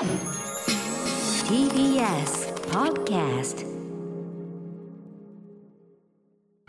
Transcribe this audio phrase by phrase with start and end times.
[0.00, 0.08] TBS
[2.70, 3.66] Podcast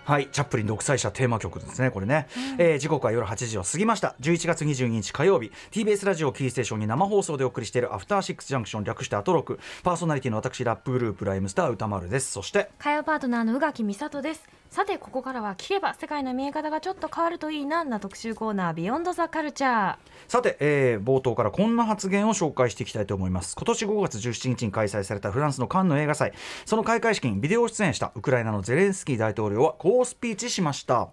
[0.04, 19.96] はい、チャップリン独裁者テーマ曲ですね、これね、えー時刻は夜8時を過ぎました、11月22日火曜日、TBS ラジオキーステーションに生放送でお送りしているアフターシックスジャンクション略してアトロク、パーソナリティの私、ラップグループライムスター歌丸です、そして、火曜パートナーの宇垣美里ですさてここからは聞けば世界の見え方がちょっと変わるといいなな特集コーナービヨンドザカルチャー
[20.30, 23.54] さて、えー冒頭からこんな発言を紹介していきたいと思います。
[23.58, 26.32] 今年5月17日に開催されたフランスのカンヌ映画祭、
[26.66, 31.10] その開会式にビデオ出演したウクライナのゼレンスキー大統領はこうスピーチしました。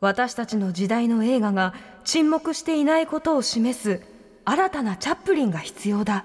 [0.00, 4.02] 私たちの時代の映画が沈黙していないことを示す
[4.44, 6.24] 新たなチャップリンが必要だ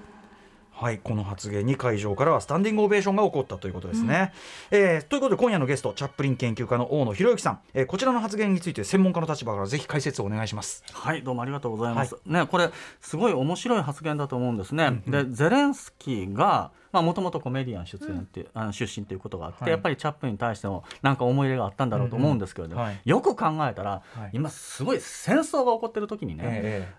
[0.82, 4.34] はい、この発言に会場からはスタンディングオベーションが起こったということですね。
[4.72, 10.84] えーということで今夜のゲストチャップリン研究家の大野博之さん、えーこちらの発言について専門家の立場からぜひ解説をお願いします。
[10.92, 12.16] はい、どうもありがとうございます。
[12.26, 15.04] ね、これすごい面白い発言だと思うんですね。
[15.06, 16.72] で、ゼレンスキーが。
[16.92, 26.94] まあ、もともとコメディアン出演っていう、あの出身ということがあって、はいやっぱりチャップに対してもなんか思い入れがあったんだろうと思うんですけれども、うんうんはいよく考えたら、はい今すごい戦争が起こってる時にね、え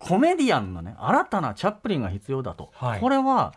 [0.00, 3.00] コメディアンのね新たなチャップリンが必要だと、はい。
[3.00, 3.54] これは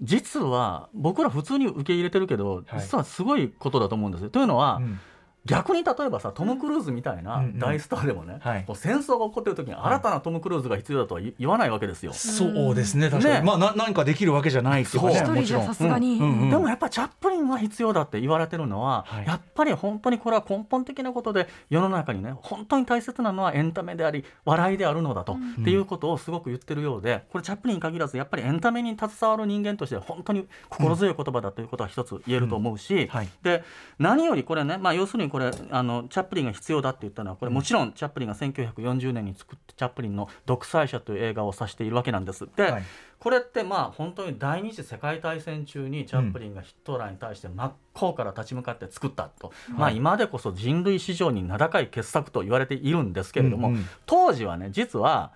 [0.00, 2.80] 実は僕ら普通に受け入れてるけど、はい。
[2.80, 4.30] 実はすごいことだと思うんですよ。
[4.30, 4.98] というのは、うん
[5.44, 7.58] 逆に例えばさトム・クルーズみたいなうんうん。
[7.58, 8.64] 大スターでもね、はい。
[8.64, 12.12] こう戦争が起こってる時に新たなトム・クルーズが必要だとは言言わないわけですよ。
[12.12, 13.42] そうですね、確かに、ね。
[13.42, 15.26] まあな何かできるわけじゃないっていうかねそう。
[15.26, 19.26] 一人じゃさすがに、うんうんでもやっぱりチャップリンが必要だって言われてるのは、はい。
[19.26, 33.28] やっぱり本当にこれは根本的なことで世の中にね本当に大切なのはエンタメであり笑いであるのだと、っていうことをすごく言ってるようでこれチャップリンに限らずやっぱりエンタメに携わる人間として本当に心強い言葉だということは一つ言えると思うし、はい。
[33.42, 33.64] で
[33.98, 42.46] 何よりこれね、まあ、要するにこれあのチャップリンが必要だって言ったのはこれもちろんチャップリンが1940年に作ったチャップリンの「独裁者」という映画を指しているわけなんです。
[42.54, 42.82] で、はい。
[43.18, 53.86] これってまあ本当に第二次世界大戦中にチャップリンがヒットラーに対して真っ向から立ち向かって作ったと、まあ今でこそ人類史上に名高い傑作と言われているんですけれども、うんうん。
[54.04, 55.32] 当時はね実は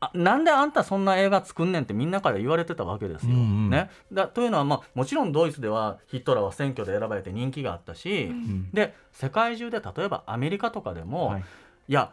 [0.00, 3.32] あなんであんたそんな映画作んねんってみんなから言われてたわけですよ。
[3.32, 3.70] うんうん。
[3.70, 8.70] ね、だというのは、まあ、もちろんドイツではヒットラーは選挙で選ばれて人気があったし、ん。
[8.72, 11.44] で世界中で例えばアメリカとかでも、はい。
[11.88, 12.12] い、や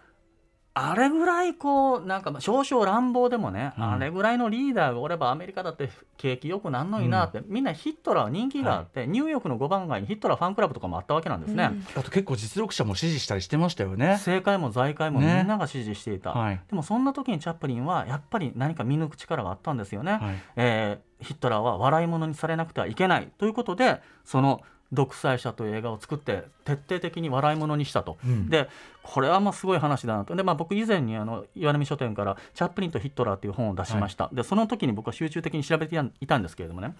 [0.77, 3.91] あれぐらいこうなんかまあ少々乱暴でもね、うん。
[3.93, 11.71] あれぐらいのリーダーがおればアメリカだって景気よくなんのになって、みんなヒットラーは人気があって、ニューヨークの5番街にヒットラーファンクラブとかもあったわけなんですね。
[11.95, 14.13] あと結構実力者も支持したりしてましたよね。
[14.13, 16.61] 政界も財界もみねんなが支持していた、はい。
[16.69, 20.35] でもそんな時にチャップリンはやっぱり何か見抜く力があったんですよね、はい。
[20.55, 24.61] えーヒットラーは笑い物にされなくてはいけないということでその
[24.91, 28.49] 「独裁者」という映画を作って徹底的に笑い物にしたと、うん。
[28.49, 28.69] で
[29.03, 30.35] これはもうすごい話だなと。
[30.35, 36.95] で、まあ、僕以前にあの岩波書店から「チャップリンとヒットラー」という本を出しました、でその時に僕は集中的に調べていたんですけれどもね。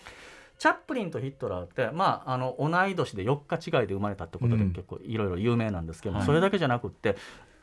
[0.58, 4.72] チャップリンとヒットラーって、まあ、あの同い年で4日違いで生まれたってことでうん。
[4.72, 6.25] 結構いろいろ有名なんですけども、はい。
[6.25, 7.16] それだけじゃなくって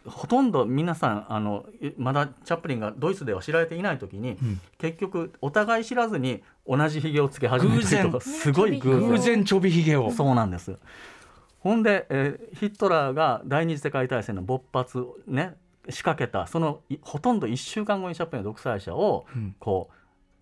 [0.06, 4.60] ほとんど皆さんあのいまだチャップリンがドイツでは知られていない時に、ん。
[4.78, 9.44] 結局お互い知らずに同じひげをつけ始めたりとか偶すごい偶然。
[9.44, 10.10] ちょびひげを。
[10.10, 10.76] そうなんです。
[11.60, 15.56] ほんで、えーヒットラーが第二次世界大戦の勃発をね
[15.88, 19.56] 仕掛けたそのいほとんど1週間後にチャップリンの独裁者をうん。
[19.58, 19.94] こう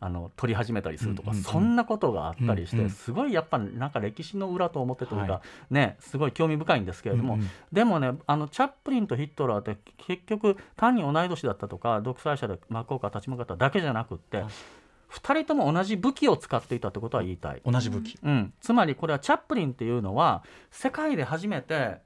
[0.05, 7.39] あの取り始めたりするとか、そんなことがあったりして、すごいやっぱなんか歴史の裏と思ってというか、はねすごい興味深いんですけれども、
[7.71, 14.47] でもねあのチャップリンとヒットラーって結局単に同い年だったとか独裁者で真っ向から立ち向かっただけじゃなくって、はい。
[15.13, 17.63] 2人とも同じ武器を使っていたってことは言いたい。
[17.65, 18.19] 同じ武器。
[18.23, 21.99] うん、つまりこれはチャップリンっていうのは世界で初めて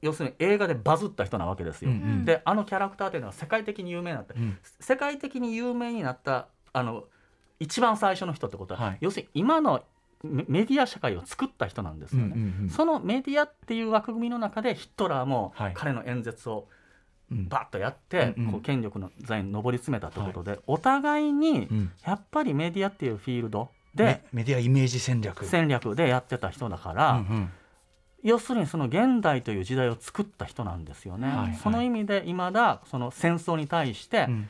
[0.00, 1.90] 要するに映画でバズった人なわけですよ。
[1.90, 2.24] うんうん。
[2.24, 4.58] であのキャラクターっていうのは世界的に有名になった、うん。
[4.78, 7.04] 世界的に有名になったあの
[7.64, 8.98] 一番最初の人ってことは、はい。
[9.00, 9.82] 要するに今の
[10.22, 12.32] メメディア社会を作った人なんですよね。
[12.34, 12.70] うんうんうん。
[12.70, 15.72] そのメディアっていう枠組みの中でヒットラーもはい。
[15.74, 16.68] 彼の演説を
[17.30, 17.48] うん。
[17.48, 18.52] バッとやって、うんうん。
[18.52, 21.92] こう権力の座に上り詰めたということで、お互いにうん。
[22.06, 25.44] やっぱりメディアっていうフィールドメでメディアイメージ戦略。
[25.46, 27.52] 戦略でやってた人だから、うんうん。
[28.22, 31.28] 要するにその現代という時代を作った人なんですよね。
[31.28, 31.54] はいはい。
[31.62, 34.48] その意味で未だその戦争に対して、うん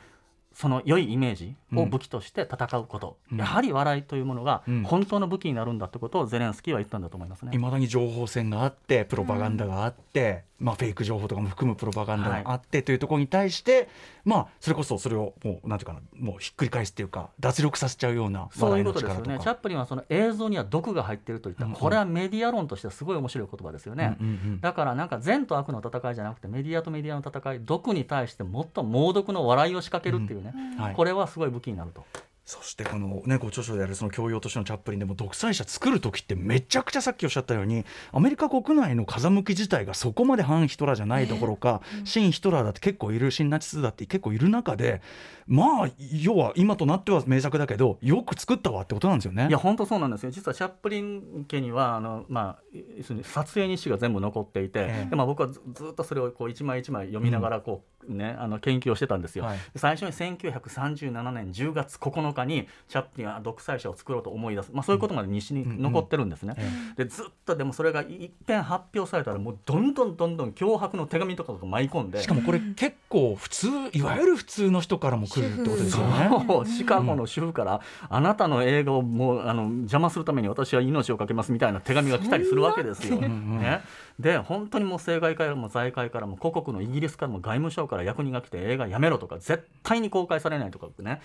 [0.55, 3.37] その良いイメージを武器として戦うこと、うん。
[3.37, 4.83] やはり笑いというものがうん。
[4.83, 7.51] 本当の武器になるんだってことをゼレンスキーは言ったんだと思いますね。
[7.53, 13.89] いまだに情報戦があってプロパガンダがあって、まあ、フェイク情報とかも含むプロパガンダがあって、というところに対して、
[14.23, 19.39] まあ、それこそそれをもうなんていうかなもうひっくり返すっていうか脱力させちゃうようなそういうことですよね。
[19.41, 21.73] チャップリンはその映像には毒が入っているといった、うん。
[21.73, 24.15] これはメディア論としてはすごい面白い言葉ですよね。
[24.21, 30.95] うんうんうんだからなんか善と悪の戦いじゃなくてメディアとメディアの戦い毒に対してもっと猛毒の笑いを仕掛けるっていうね、はい。
[30.95, 32.05] これはすごい武器になると。
[32.45, 45.01] そしてこのねご著書であるその教養としてのチャップリンでも独裁者作る時ってめちゃくちゃさっきおっしゃったようにアメリカ国内の風向き自体がそこまで反ヒトラーじゃないどころか、新ヒトラーだって結構いる新ナチスだって結構いる中で
[45.47, 49.47] まあ要は今となっては名作だけどよく作ったわってことなんですよね。
[49.47, 50.31] いや本当そうなんですよ。
[50.31, 55.09] 実はチャップリン家にはあの、まあ、撮影日誌が全部残っていて、ええ。
[55.09, 59.45] でまあ、僕はずずっとそれをこう一枚一枚読みながらこう、ね、あの研究をしてたんですよ。
[59.45, 59.57] はい。
[59.75, 66.55] 最初に1937年10月9日にチャップリンは独裁者を作ろうと思い出す、まあ、そういうことまで日誌に残ってるんですね。
[66.97, 72.21] でずっとでもそれがいっぺん発表されたらもうどんどんどんどん脅迫の手紙とかが舞い込んで。
[72.21, 76.29] しかもこれ結構普通いわゆる普通の人からも来るってことですよね。
[76.65, 83.17] シカゴの主婦から、あなたの映画をもうあの邪魔するために私は命を懸けますみたいな手紙が来たりするわけですよ。
[83.17, 83.81] ね、
[84.19, 91.21] で本当にもう政界からも財界からも故国のイギリスからも外務省から役人が来て映画やめろとか絶対に公開されないとかね、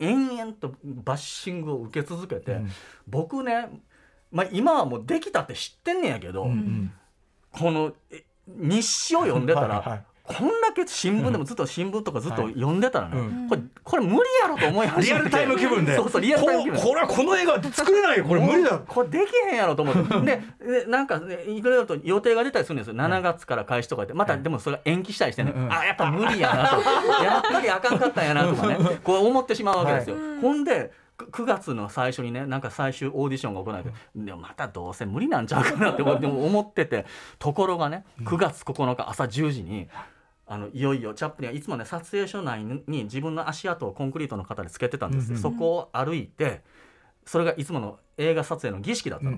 [0.00, 2.60] 延々とバッシングを受け続けて、
[3.06, 3.68] 僕ね、
[4.30, 6.48] まあ、今はもうできたって知ってんねやけど、
[7.52, 9.80] このえ日誌を読んでたら。
[9.80, 12.52] はいはいこんだけ新聞でもずっと新聞とかずっとはい。
[12.52, 13.48] 読んでたらね、うん。
[13.48, 15.20] これこれ無理やろと思い始めて。
[15.20, 15.96] リアルタイム気分で。
[15.96, 16.80] そうそうリアルタイム気分。
[16.80, 20.20] ここれはこの映画作れないよこれ無理だこれできへんやろと思って。
[20.20, 20.42] で
[20.82, 22.94] でなんか、ね、いろいろと予定が出たりするんですよ。
[22.94, 24.12] 7月から開始とかで。
[24.12, 26.76] またでもそれが延期したりしてね、あやっぱ無理やなと。
[27.24, 28.76] やっぱりあかんかったんやなとかね。
[29.02, 30.16] こう思ってしまうわけですよ。
[30.42, 37.06] ほんで9月の最初にねなんか最終オーディションが行われてでもまたどうせ無理なんちゃうかなって思って思ってて。
[37.38, 39.88] ところがね9月9日朝10時に
[40.48, 45.32] あのいよいよチャップリンはいつもね撮影所内に自分の足跡をコンクリートの型でつけてたんです。
[45.32, 46.62] よ、そこを歩いて
[47.26, 49.36] それがいつもの映画撮影の儀式だったの、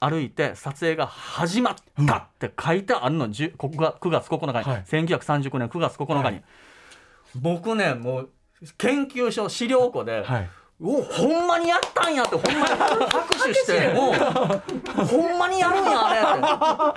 [0.00, 1.74] 歩いて撮影が始まっ
[2.06, 4.84] たって書いてあるの、10ここが9月9日に、はい。
[4.84, 6.44] 1939年9月9日に、はい。
[7.34, 8.30] 僕ねもう
[8.76, 10.50] 研究所資料庫で、はい
[10.84, 13.92] おほんまにやったんやってほんまに拍手して。
[13.94, 16.94] もうほんまにやるんやあ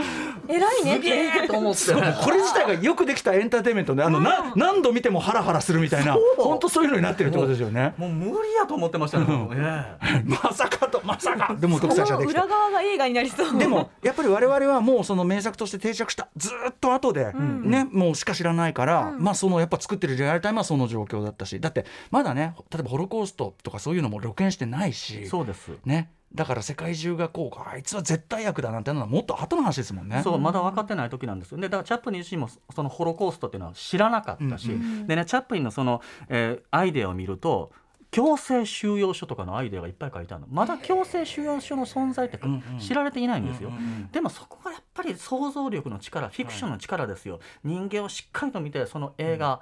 [0.47, 0.55] れ。
[0.57, 0.95] 偉いね。
[0.95, 1.93] すげえと思って。
[1.93, 7.93] これ自体がよくできたエンターテインメントであの、な何度見てもハラハラするみたいな本当そういうのになってるってことですよね。
[7.97, 9.49] もう無理やと思ってましたね、もう。
[9.53, 10.23] ええ。
[10.25, 11.55] まさかとまさか。
[11.59, 12.41] でも独裁者できた。
[12.43, 12.55] 裏。
[12.55, 13.57] 側が映画になりそう。
[13.57, 21.59] でもやっぱり我々はもうその名作として定着したずーっと後で、ねもうしか知らないから、まあそのやっぱ作ってるリアルタイムはその状況だったし。
[21.59, 25.71] だってまだね例えばホロコーストとかそういうのも露見してないしそうです。
[25.85, 26.09] ね。
[26.33, 30.21] だから世界中がこうあいつは絶対悪だなんてのはもっと後の話ですもんね。
[30.21, 31.57] そうまだ分かってない時なんですよ。
[31.57, 37.71] でだからチャップリン自身もそのホロコーストっていうのは知らなかったし、うんでねチャップリンのその、えーアイデアを見ると
[38.11, 40.47] 強制収容所とかのアイデアがいっぱい書いてあるの。
[40.51, 42.79] まだ強制収容所の存在ってうんうん。
[42.79, 49.61] 知られていないんですよ、うんうんでもそこがやっぱり想像力の力フィクションの力ですよ、人間をしっかりと見てその映画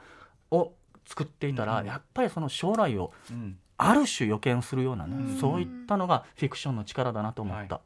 [0.51, 0.73] を
[1.05, 1.87] 作っていたら、うん。
[1.87, 3.57] やっぱりその将来をうん
[3.89, 5.39] ある種予見するようなね、うん。
[5.39, 7.81] そういったのがフィクションの力だなと思った。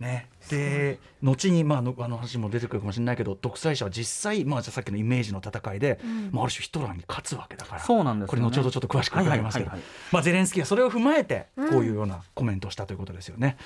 [0.00, 6.00] ね、で後に、まあ、あの話も出てくるかもしれないけど独裁者は実際、まあ、じゃあさっきのイメージの戦いで、
[6.32, 8.42] まあ、ある種ヒトラーに勝つわけだからそうなんですよね。
[8.42, 13.58] これ後ほどちょっと詳しく伺いますけど、ゼレンスキーはそれを踏まえてこういうようなコメントをしたということですよね。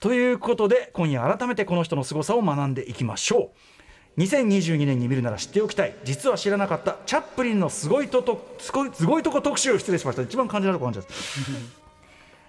[0.00, 3.81] ということで今夜改めてこの人の凄さを学んでいきましょう。
[4.18, 5.94] 2022年に見るなら知っておきたい。
[6.04, 10.22] 実は知らなかったチャップリンのすごいととすごいすごいとこ特集失礼しました。
[10.22, 11.72] 一番感じられるとこ感じです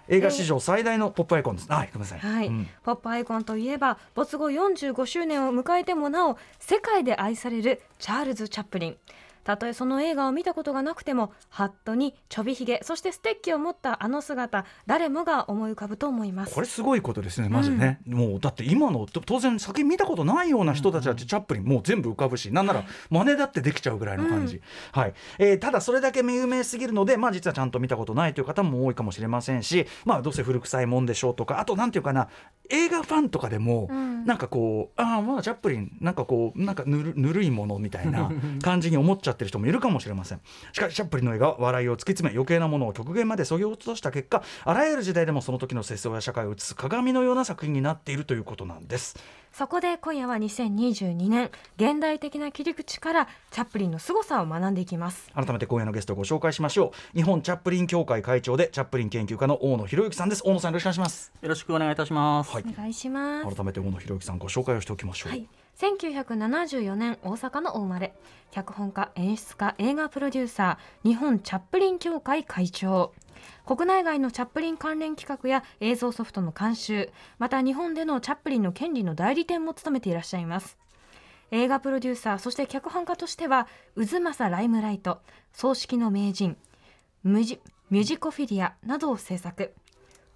[0.10, 1.72] 映画史上最大のポップアイコンです。
[1.72, 2.68] はいごめんなさい、はい、うん。
[2.84, 8.98] ポップアイコンといえば没後45周年を迎えてもなお世界で愛されるチャールズ・チャップリン
[9.44, 16.54] たとえその映画を見たことがなくてもハットにちょびひげそしてステッキを持ったあの姿誰もが思い浮かぶと思います。
[16.54, 25.14] これすごいことですね、まずね、もうだって今のと当然先見たことないような人たちだってチャップリンもう全部浮かぶし、なんなら真似だってできちゃうぐらいの感じ、はい。
[25.40, 32.28] えーただそれだけ有名すぎるので、まあ、実はちゃんと見たことないという方も多いかもしれませんし、まあ、どうせ古臭いもんでしょうとか、あとなんていうかな、
[32.70, 33.88] 映画ファンとかでも、
[34.26, 38.32] なんかこう、ああ、まあチャップリン、なんかこう、なんかぬるぬるいものみたいな
[38.62, 40.42] 感じに思っちゃってる人もいるかもしれません。
[40.72, 49.16] しかし、チャップリンの映画は笑いを突き詰め、余計なものを極限までそぎ落とした結果、あらゆる時代でもその時の世相や社会を映す鏡のような作品になっているということなんです。
[49.54, 57.16] そこで今夜は2022年現代的な切り口からチャップリンの凄さを学んでいきます改めて今夜のゲストをご紹介しましょう。
[57.16, 60.42] 日本チャップリン協会会長でチャップリン研究家の大野博之さんです。
[60.44, 61.32] 大野さんよろしくお願いします。
[61.40, 62.52] よろしくお願いいたします。
[62.52, 65.32] はいお願いします改めて大野博之さんご紹介をしておきましょう。
[65.32, 68.14] はい、1974年大阪のお生まれ
[68.52, 73.14] 脚本家演出家映画プロデューサー日本チャップリン協会会長。
[73.66, 80.78] 国内外のチャップリン関連企画や映像ソフトの監修また日本でのチャップリンの権利の代理店も務めていらっしゃいます。
[81.52, 86.58] 映画プロデューサーそして脚本家としては渦政ライムライト葬式の名人
[87.24, 89.74] 無じミュジコフィリアなどを制作。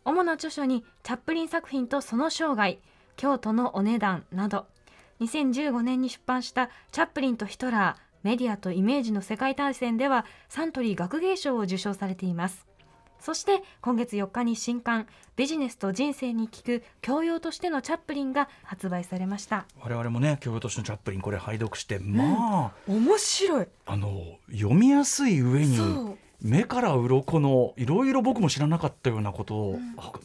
[0.04, 2.80] 主な著書にチャップリン作品とその生涯
[3.16, 4.68] 京都のお値段など
[5.22, 12.68] 2015年に出版したチャップリンとヒトラーメディアとイメージの世界大戦ではサントリー学芸賞を受賞されています。
[13.20, 19.66] そして今月4日に新刊ビジネスと人生に聞く教養としてのチャップリンが発売されました。
[19.82, 23.68] 我々もね教養としてのチャップリンこれ拝読してまあ、面白い。
[23.86, 24.22] あの
[24.52, 29.80] 読みやすい上に目から鱗のいろいろ僕も知らなかったようなことを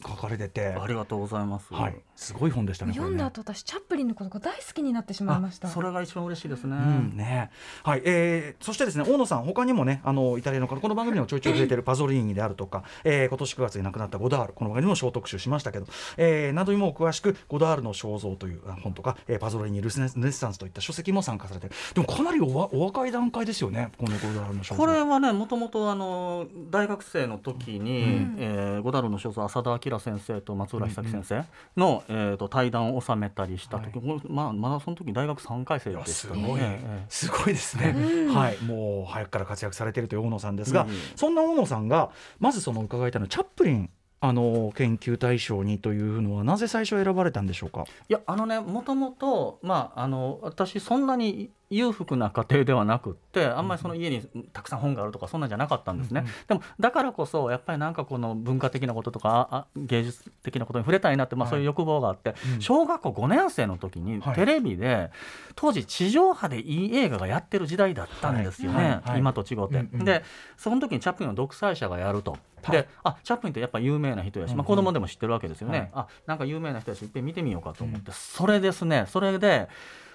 [0.05, 1.73] 書かれてて、ありがとうございます。
[1.73, 2.93] はい、すごい本でしたね。
[2.93, 5.67] 読んだこ後私チャップリンのことが大好きになってしまいました。
[5.67, 6.75] あそれが一番嬉しいですね。
[6.75, 7.17] うん。
[7.17, 7.49] ね。
[7.83, 21.73] はいえー、そしてですね大野さん他にもねあのイタリアの方この番組にもちょいちょい出てるパゾリーニであるとか、えー、今年9月に亡くなったゴダールこの番組にも小特集しましたけど、えー、などにも詳しくゴダールの肖像という本とか、えー、パゾリーニルネルネッサンスといった書籍も参加されてる。
[21.93, 24.75] でもかなりおわお若い段階ですよねこのゴダールの肖像。
[24.75, 28.35] これはねもともとあの大学生の時に、うん。
[28.39, 31.45] えーゴダルの肖像浅田明先生と松浦久樹先生
[31.77, 37.93] の、えー、と対談を収めたりした時、これまあ、まだその時大学3回生ですかすごい、ええすごいですね、
[38.33, 38.57] はい。
[38.63, 40.95] もう早くから活躍されているという大野さんですが、うんうん。
[41.15, 43.89] そんな大野さんがまずその伺いたいのはチャップリン
[44.25, 47.83] あの研究対象にというのはなぜ最初選ばれたんでしょうか？
[48.07, 54.21] いやあのねもともとまああの私そんなに裕福な家庭ではなくってあんまりその家に
[54.53, 61.51] たくさん本があるとかそんなんじゃなかったんですね、うんうんでもだからこそやっぱりなんかこの文化的なこととかああ芸術的なことに触れたいなって、まあ、はい。
[61.51, 62.61] そういう欲望があって、うん。
[62.61, 64.35] 小学校5年生の時にはい。
[64.35, 65.11] テレビで
[65.55, 68.85] 当時地上波でいい映画がやってる時代だったんですよね、はい。
[68.85, 69.01] はい。
[69.09, 69.19] はい。
[69.19, 70.05] 今と違って、うんうん。
[70.05, 70.23] で
[70.55, 72.37] その時にチャップリンの独裁者がやると。
[72.63, 72.77] はい。
[72.77, 74.57] であチャップリンってやっぱ有名な人やし、うんうん。
[74.59, 75.89] まあ、子供でも知ってるわけですよね、はい。
[75.93, 79.67] あなんか有名な人やしいっぺん見てみようかと思って、それですねそれで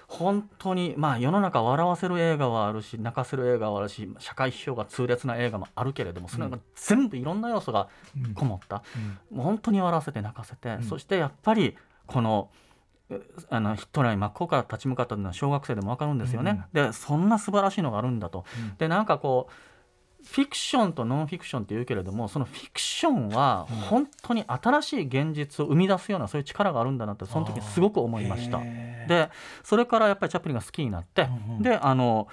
[0.07, 7.89] 本当にまあ世の中笑わせる映画はあるし泣かせる映画はあるし社会批評が痛烈な映画もあるけれどもそれが全部いろんな要素が
[8.33, 8.83] こもった、
[9.29, 10.83] もう本当に笑わせて泣かせて、ん。
[10.83, 11.77] そしてやっぱり
[12.07, 12.49] この
[13.11, 16.63] えあのヒットラーに真っ向から立ち向かったのは小学生でも分かるんですよね。
[16.73, 18.45] でそんな素晴らしいのがあるんだと。
[18.57, 18.77] うん。
[18.77, 19.53] でなんかこう
[20.31, 28.59] フィクションとノンフィクションって言うけれどもそのフィクションは本当に新しい現実を生み出すようなそういう力があるんだなってその時すごく思いました。
[29.07, 29.29] で
[29.63, 31.27] それからやっぱりチャップリンが好きになって、
[31.59, 32.27] であの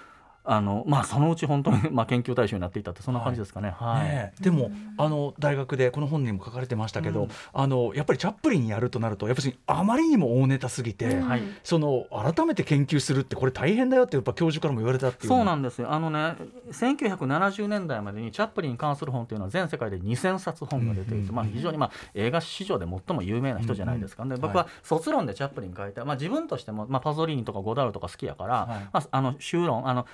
[0.47, 3.75] あのまあそのうち本当にまあ研究対象になっていったってそんな感じですかね。
[3.77, 4.05] はい。
[4.05, 4.43] ねえ。
[4.43, 7.31] でもあの大学でこの本にも書かれてましたけど、うん。
[7.53, 11.29] あのやっぱりチャップリンやるとなるとやっぱりあまりにも大ネタすぎて、うん。
[11.29, 11.43] はい。
[11.65, 15.29] その改めて研究するってこれ大変だよってやっぱ教授からも言われたっていう。
[15.29, 15.93] そうなんんですよ。
[15.93, 16.37] あのね
[16.71, 21.29] 1970年代までにチャップリンに関する本というのは全世界で2000冊本が出ていて、うん。
[21.29, 28.89] うんまあ、非常にまあ映画史上で最も有名な人じゃないですか、で僕は卒論でチャップリン書いて、まあ、自分としても、まあ、パゾリーニとかゴダールとか好きやから、はい。
[28.93, 30.07] まあ、あの修論あの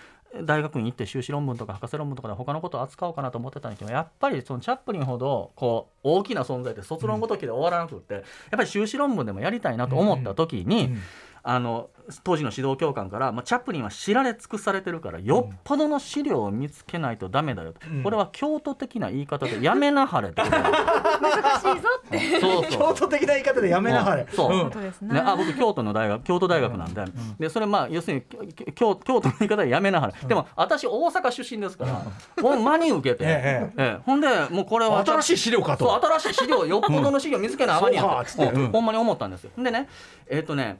[0.45, 8.23] 大学に行って修士論文とか博士論文とかで他のことを扱おうかなと思ってたんですけどやっぱりそのチャップリンほどこう大きな存在って卒論ごときで終わらなくって、やっ
[8.53, 10.97] ぱり修士論文でもやりたいなと思った時に、
[11.45, 11.91] あの
[12.25, 18.03] 当時の指導教官から、まあ、チャップリンは知られ尽くされてるからよっぽどの資料を見つけないとダメだよと、うん。
[18.03, 22.41] これは京都的な言い方でやめなはれってことだ難しいぞって。
[22.41, 24.27] そうそう京都的な言い方でやめなはれ。
[24.33, 24.53] そう。
[24.53, 24.65] うん。
[24.65, 25.15] ことですね。
[25.15, 27.05] ね、あ僕京都の大学京都大学なんで,、
[27.39, 32.03] でそれまあ要するにき京京都の言い方でやめなはれ、でも私大阪出身ですから、
[32.43, 34.03] ほんまに受けて、ええええ。
[34.05, 35.87] ほんでもうこれは新しい資料かと。
[35.87, 38.05] そう新しい資料よっぽどの資料見つけなあかんやん。
[38.05, 38.53] そうかっつって。
[38.53, 38.65] うん。
[38.65, 39.51] うんほんまに思ったんですよ。
[39.57, 39.89] でね
[40.29, 40.79] えっ、とね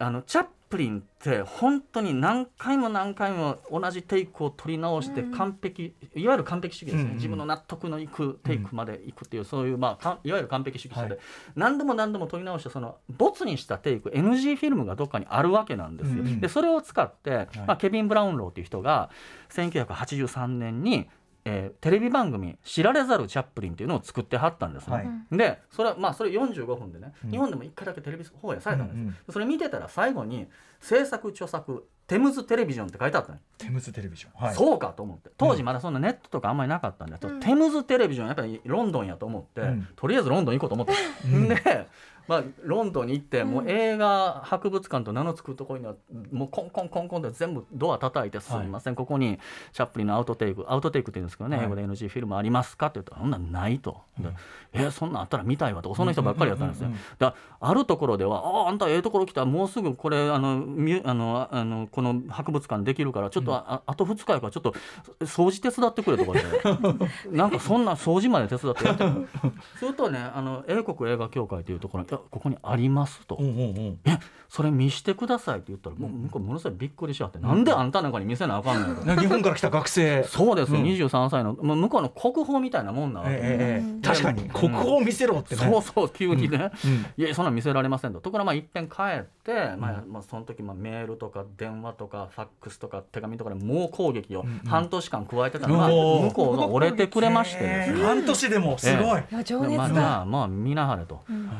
[0.00, 7.16] あのチャップリンって本当に何回も何回も同じテイクを取り直して完璧、いわゆる完璧主義ですね、うんうん。
[7.16, 11.18] 自分の納得のいくテイクまでいくっていう、そういう、まあいわゆる完璧主義者で、はい。
[11.56, 16.22] 何度も何度も取り直してそのボツにしたテイク NG フィルムがどっかにあるわけなんですよ。
[16.22, 16.40] うんうん。
[16.40, 19.10] でそれを使って、まあ、ケビン・ブラウンローっていう人が
[19.50, 21.10] 1983年に
[21.44, 24.94] えーテレビ番組「知られざるチャップリン」っていうのを作ってはったんですね。
[24.94, 25.08] はい。
[25.36, 27.30] でそれはまあそれ45分でね、うん。
[27.30, 30.48] 日本でも1回だけテレビ放映されたんです、うんうんそれ見てたら最後に
[30.80, 34.44] 制作著作テムズテレビジョンって書いてあったの、テムズテレビジョン。
[34.44, 34.54] はい。
[34.54, 35.30] そうかと思って。
[35.36, 37.38] 当時まだそんなネットとかあんまりなかったんで、うん。
[37.38, 39.88] テムズテレビジョンやっぱりロンドンやと思って、うん。
[39.94, 40.92] とりあえずロンドン行こうと思って、
[41.24, 41.48] うん。
[41.48, 41.86] で、
[42.30, 45.94] まあ、ロンドンに行って、もううん映画博物館と名の付くところには
[46.30, 49.40] もうコンコンコンコンって全部ドア叩いて「すみません、ここに
[49.72, 51.66] チャップリンのアウトテイクアウトテイクって言うんですけどね、はい。
[51.66, 54.28] 英語で NG フィルムありますか?」って言ったら「そんなんない」と「で
[54.74, 55.92] えーそんなんあったら見たいわ」と。
[55.96, 56.86] その人ばっかりやったんですよ。
[56.86, 60.64] うんうんうんだあるところでは「あああんたええところ来たもうすぐこれあの
[61.04, 64.72] あのあのこの博物館できるからちょっとあ,あ、あと2日やからちょっと
[65.20, 66.40] 掃除手伝ってくれ」とかで
[67.36, 69.28] なんかそんな掃除まで手伝ってやってる。
[69.76, 73.98] するとねあの英国映画協会というところに「いやここにありますと、うんうんうん。
[74.04, 80.24] えそれ見してくださいって言ったらもう向こうものすごいびっくりしちゃって、なんであんたなんかに見せなあかんのや日本から来た学生。
[80.24, 80.86] そうですよ、うん。
[80.86, 84.02] 23歳のもう向こうの国宝みたいなもんなわけ、ええええ。
[84.02, 84.42] 確かに。
[84.42, 84.48] うん。
[84.48, 85.62] 国宝を見せろってね。
[85.62, 87.24] そうそう急にね、うん。
[87.24, 88.20] いやそんなん見せられませんと。
[88.20, 97.62] ところがまあいっぺん帰って、まあまあ、その時まあメールとか電話とかファックスとか手紙とかで猛攻撃を半年間加えてたのが、向こうが折れてくれまして。
[97.62, 99.20] ねええ半年でもすごい。
[99.20, 101.50] いや情でまあ熱だ、じゃあまあ見なはれと、うん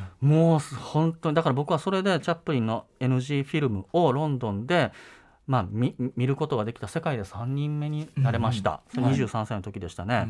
[0.51, 4.91] もう本当にだから僕はそれでチャップリンの NG フィルムをロンドンで
[5.47, 10.29] まあ見見ることができた世界で3人目になれました、うんうんそれ23歳の時でしたね、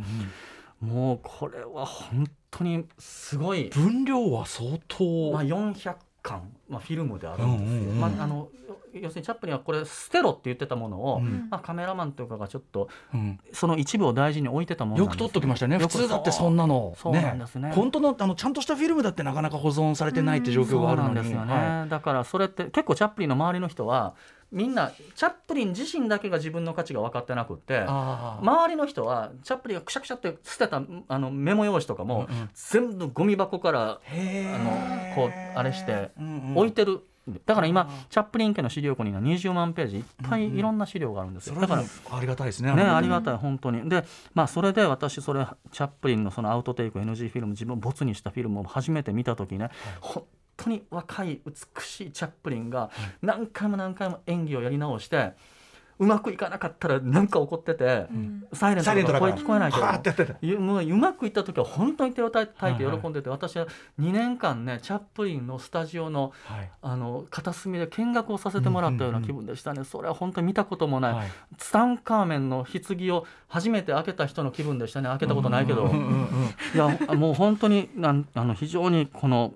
[0.81, 3.71] もうこれは本当にすごい。
[3.71, 8.49] 分量は相当、まあ、400巻、まあ、フィルムであるんですよ、まあ、あの
[8.93, 11.49] 要するにチャップリンはこれ捨てろって言ってたものを、うん。
[11.51, 13.39] まあ、カメラマンとかがちょっとうん。
[13.53, 15.79] その一部を大事に置いてたものよく撮っときましたね。
[15.79, 16.95] 普通だってそんなの。
[16.97, 17.13] そう。
[17.13, 17.73] なんですね。
[17.73, 24.15] 本当のあのちゃんとしたフィルムだってなかなか保存されてないって状況があるんですよね、はだからそれって結構チャップリンの周りの人は
[24.53, 36.11] みんなチャップリン自身だけが自分の価値が分かってなくって周りの人はチャップリンがくしゃくしゃって捨てたあのメモ用紙とかも、全部ゴミ箱からあのこうあれして
[36.55, 37.01] 置いてる、
[37.47, 43.89] だから今チャップリン家の資料庫には20万ページいっぱいいろんな資料があるんですよ、だからありがたいですねね、のありがたい本当に。
[43.89, 44.05] で
[44.35, 50.25] まあそれで私それチャップリンのそのアウトテイク NG フィルム自分をボツにしたフィルムを初めて見た時ね、本
[50.65, 52.91] 当に若い美しいチャップリンが
[53.23, 55.33] 何回も何回も演技をやり直して
[55.99, 58.47] うまくいかなかったら何か怒ってて、うん。
[58.55, 60.35] サイレントとか声聞こえないけどはーってやってた。
[60.41, 63.67] いやもううまくいった時は本当に手をたたいて喜んでて、私は
[64.01, 66.71] 2年間ねチャップリンのスタジオのはい。
[66.81, 71.29] あの片隅で見学をさせてもらったような気分でしたね、それは本当に見たこともない、はい。
[71.59, 75.11] ツタンカーメンの棺を初めて開けた人の気分でしたね。
[75.11, 76.01] 開けたことないけど、うんうんう
[76.47, 76.47] ん。
[76.75, 79.53] いやもう本当になんあの非常にこの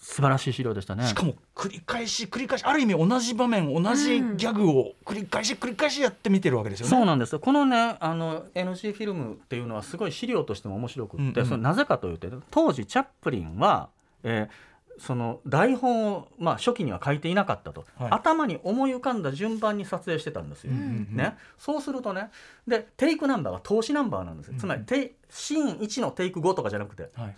[0.00, 1.06] 素晴らしい資料でしたね。
[1.06, 6.90] しかも繰り返し繰り返しある意味同じ場面同じギャグを繰り返し繰り返しやってみてるわけですよね。
[6.90, 7.38] そうなんですよ。
[7.38, 11.46] このねあの NG フィルムっていうのはすごい資料としても面白くって、うんうん。
[11.46, 13.90] それなぜかというと当時チャップリンは、
[14.24, 18.10] えーその台本を、まあ、初期には書いていなかったと、はい。
[18.10, 20.72] 頭に思い浮かんだ順番に撮影してたんですよ。
[20.72, 21.16] うんうんうん。
[21.16, 22.28] ね、そうするとね
[22.68, 27.08] でテイクナンバーは投資ナンバーなんですよ、つまりテイシーン1のテイク5とかじゃなくて。
[27.14, 27.36] はい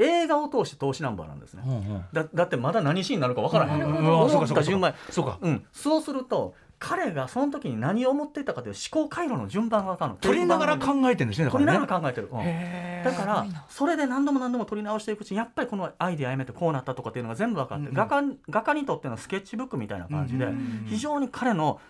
[0.00, 1.62] 映画を通して投資ナンバーなんですね。
[1.66, 2.04] うんうん。
[2.12, 4.44] だだってまだ何シーンになるかわからへん、うんうんうんそうか。
[4.44, 4.94] 思った順番。
[5.10, 5.38] そうか。
[5.40, 10.16] うん、そうすると彼がその時に何を思っていたかという思考回路の順番が分かるの。
[10.16, 13.04] 撮りながら考えてるんですねだか取りならねがら考えてる、うん。
[13.04, 17.94] だからそれで何度も何度も取り直していくうちにやっぱりこのアイデアやめてこうなったとかっていうのが全部分かって、うんうん。
[17.94, 20.56] 画家画家にとってのスケッチブックみたいな感じで、うんうん。
[20.56, 21.80] うん非常に彼の思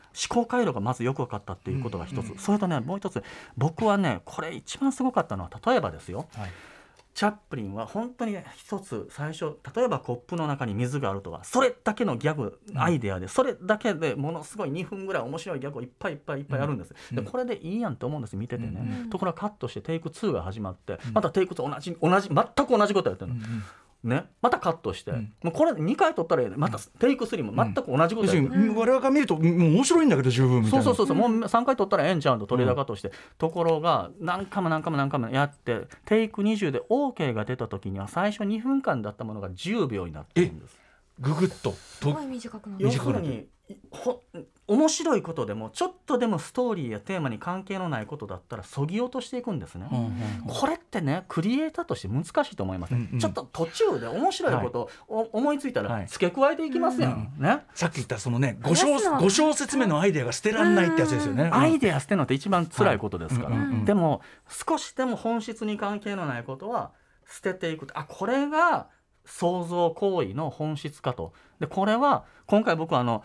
[0.43, 2.39] 考回路がまずよく分かったっていうことが一つ、うんうん。
[2.39, 3.23] それとねもう一つ。
[3.57, 6.27] 僕はねこれ一番すごかったのは例えばですよ。
[6.35, 6.51] はい
[7.21, 17.17] チャップリンは本当に一つ最初例えばコップの中に水があるとかそれだけのギャグアイデアで、それだけでものすごい2分ぐらい面白いギャグをいっぱいいっぱいいっぱいあるんです、うん。
[17.23, 19.11] でこれでいいやんと思うんです見ててね、うん。
[19.11, 23.41] ところがカットしてテイク2が始まって、またテイク2同じ同じ全く同じことやってるの、
[24.03, 25.33] ね、またカットして、うん。
[25.43, 30.85] もうこれ2回撮ったらいいねまたテイク3も全く同じことやってる、に我々が見るともう面白いんだけど十分みたいな。
[30.85, 40.80] そうそうそうそう、もう3回撮ったらええんちゃうんと取り高として、ところが何回も何回も何回もやってテイク20で OK が出た時には最初2分間だったものが10秒になってるんです。
[41.21, 41.71] ググッと。
[41.71, 42.85] とすごい短くなる。
[42.85, 43.25] 要短くなる。
[43.25, 43.49] するに
[43.91, 44.23] ほ
[44.67, 49.89] 面白いことでもちょっとでもストーリーやテーマに関係のないことだったらそぎ落としていくんですね。
[49.91, 50.11] うんうん
[50.49, 56.03] これってねクリエイターとして難しいと思います、うんうんちょっと途中で面白いことをお思いついたはい。
[56.03, 57.61] ら付け加えていきますやん、ね。
[57.75, 61.51] さっき言ったそのね5小話すのは5小節目のアイデアが捨てらんないってやつですよね。
[61.53, 63.59] アイデア捨てるのって一番辛いことですから、はい。
[63.59, 63.85] うんうんうん。
[63.85, 66.93] でも少しでも本質に関係のないことは
[67.31, 67.99] 捨てていくと。
[67.99, 68.89] あこれが
[69.31, 71.33] 創造行為の本質かと。
[71.61, 73.25] でこれは今回僕はあの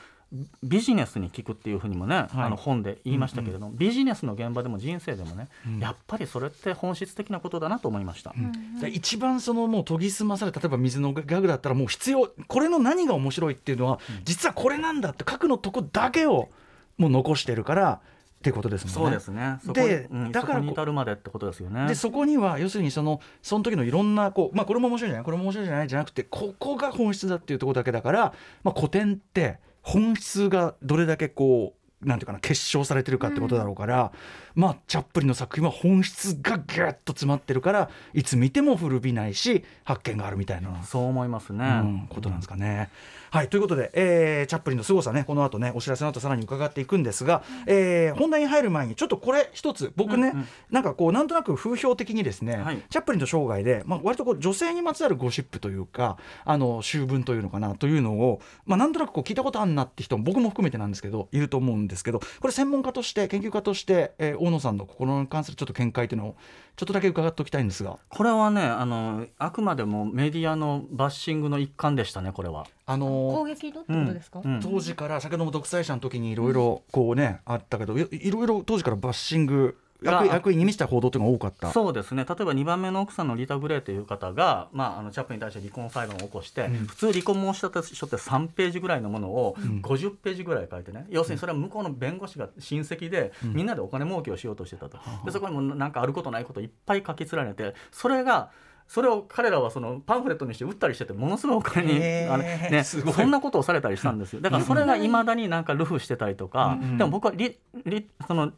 [0.64, 5.80] ビジネスに聞くっていうふうにもね、あの本で言いましたけれども、ビジネスの現場でも人生でもね、うん。
[5.80, 8.34] やっぱりそれって本質的なことだなと思いました。
[8.82, 16.50] で一番そのもう研ぎ澄まされた例えば水のギャグだったらもう必要これの何が面白いっていうのは、実はこれなんだって書くのとこだけを
[16.98, 18.02] もう残してるから
[18.46, 18.94] っていうことですもんね。
[18.94, 19.58] そうですね。
[19.66, 21.88] そこにでうんだから至るまでってことですよね。
[21.88, 25.26] でそこには要するにそのその時のいろんなこう、まあ、これも面白いじゃない？
[25.26, 25.88] これも面白いじゃない？
[25.88, 34.12] じゃなくてここが本質だっていうところだけだから、まあ、古典って本質がどれだけこうなんていうかな結晶されてるかってことだろうから、
[34.56, 40.84] まあチャップリンの作品は本質がギュッと詰まってるからいつ見ても古びないし発見があるみたいな。
[40.84, 42.90] そう思いますね、うん、ことなんですかね。
[43.32, 66.36] はいということで、えーチャップリンの凄さねこの後ねお知らせの後さらに伺っていくんですが、えー本題に入る前にちょっとこれ一つ僕ね、うんうんなんかこうなんとなく風評的にですね、はいチャップリンの生涯で、まあ、割とこう女性にまつわるゴシップというかあの習文というのかなというのを、まあ、なんとなくこう聞いたことあるなって人も僕も含めてなんですけどいると思うんですけどこれ専門家として研究家として、えー大野さんの心に関するちょっと見解というのを
[66.76, 67.98] ちょっとだけ伺っておきたいんですが。
[68.10, 72.68] これはねあのあくまでもメディアのバッシングの一環でしたねこれは。
[72.86, 81.72] あのー攻撃のってことですか、うん当時から先ほども独裁者の時にいろいろこうねあったけどいいろいろ当時からバッシング悪意が悪意に満ちた報道というのが多かった。
[81.72, 82.26] そうですね。
[82.28, 86.88] 例えば2番目の奥さんのリタ・グレーという方が、まあ、あのチャップに対して離婚裁判を起こして、うん。
[86.88, 89.82] 普通離婚申し立て書って3ページぐらいのものをん。
[89.82, 93.54] 50ページぐらい書いてね、要するにそれは向こうの弁護士が親戚で、うん。
[93.54, 98.50] みんなでお金儲けをしようとしてたと、でそこにもなんかあることないこといっぱい書き連ねてそれが
[98.88, 103.14] それを彼らはそのパンフレットにして売ったりしててものすごいお金に、あれね、すごい。
[103.14, 104.42] そんなことをされたりしたんですよ。
[104.42, 106.98] だからそれがいまだになんかルフしてたりとか、うん。
[106.98, 108.52] でも僕はリリその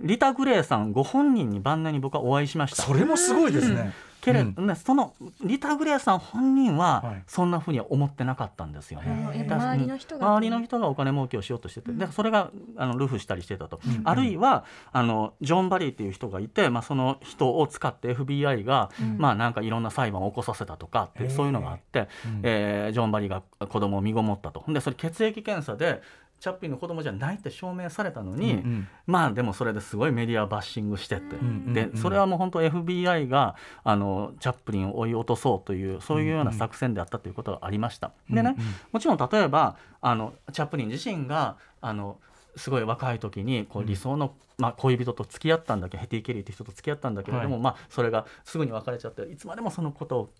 [0.00, 2.82] リタ・グレーさんご本人に晩年に僕はお会いしました。
[2.82, 3.92] それもすごいですね。
[4.24, 4.66] けれうん。
[4.66, 7.22] ねそのリタ・グレーさん本人ははい。
[7.26, 9.36] そんなふうには思ってなかったんですよね。
[9.36, 10.26] やっぱ周りの人が。
[10.26, 14.00] 周りの人がお金儲けをしようとしてて、でそれがあのルフしたりしてたと、うん。
[14.04, 19.18] あるいはあのジョン・バリーっていう人がいて、まあ、その人を使って FBI が、うん。
[19.18, 22.40] まあ、なんかいろんな裁判を起こさせたとかってそういうのがあって、うん。
[22.42, 24.64] えージョン・バリーが子供を身ごもったと。
[24.68, 26.02] でそれ血液検査で
[26.40, 38.12] チャッピーの子供じゃないって証明されたのに、うんまあでもそれですごいメディアバッシングしてって、んでそれはもう本当 FBI があのチャップリンを追い落とそうというそういうような作戦であったということがありました。
[38.28, 38.64] でね、うん。
[38.64, 42.18] うんもちろん例えばあのチャップリン自身があの
[42.56, 47.62] すごい若い時にこう理想の、まあ、恋人と付き合ったんだけどヘティ・ケリーって人と付き合ったんだけれども、はい。
[47.62, 50.30] まあ、それがすぐに別れちゃっていつまでもそのことを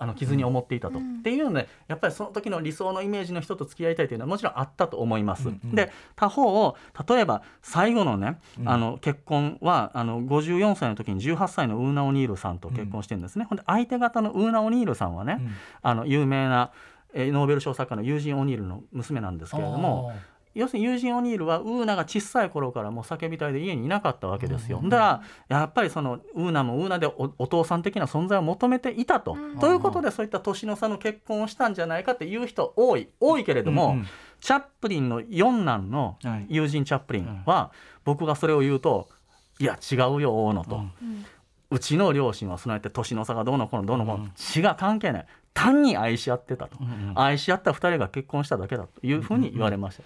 [0.00, 1.18] あの傷に思っていたと、うん。
[1.20, 5.48] っていうのでやっぱりその時の理想のイメージの人と付き合いたいというのはもちろんあったと思います。
[5.48, 5.74] うんうん。
[5.74, 6.76] で他方
[7.08, 8.68] 例えば最後のね、うん。
[8.68, 13.44] あの結婚はあの54歳の時に18歳のウーナ・オニールさんと結婚してるんですね。
[13.44, 15.50] ほんで相手方のウーナ・オニールさんはね、うん。
[15.82, 16.70] あの有名な
[17.14, 20.12] えーノーベル賞作家のユージン・オニールの娘なんですけれども
[20.54, 24.80] 要するにユージン・オニールはウーナが小さい頃からもう叫びたいで家にいなかったわけですよ。
[24.84, 29.32] だからやっぱりそのウーナもウーナでおお父さん的な存在を求めていたと。
[29.32, 29.58] うん。
[29.58, 33.08] ということでそういった年の差の結婚をしたんじゃないかっていう人多い。
[33.20, 34.06] 多いけれども、うんうん。
[34.40, 36.46] チャップリンの四男のはい。
[36.48, 37.72] 友人チャップリンは、
[38.04, 39.08] 僕がそれを言うと
[39.58, 40.76] 「いや違うよ大野」と。
[40.76, 40.82] うん。
[40.82, 41.26] うん
[41.70, 44.32] うちの両親はそうやって年の差がどうのこうのどうのこうの、うん。
[44.36, 45.26] 血が関係ない。
[45.54, 47.18] 単に愛し合ってたと、うんうん。
[47.18, 50.02] 愛し合った2人が結婚しただけだというふうに言われました、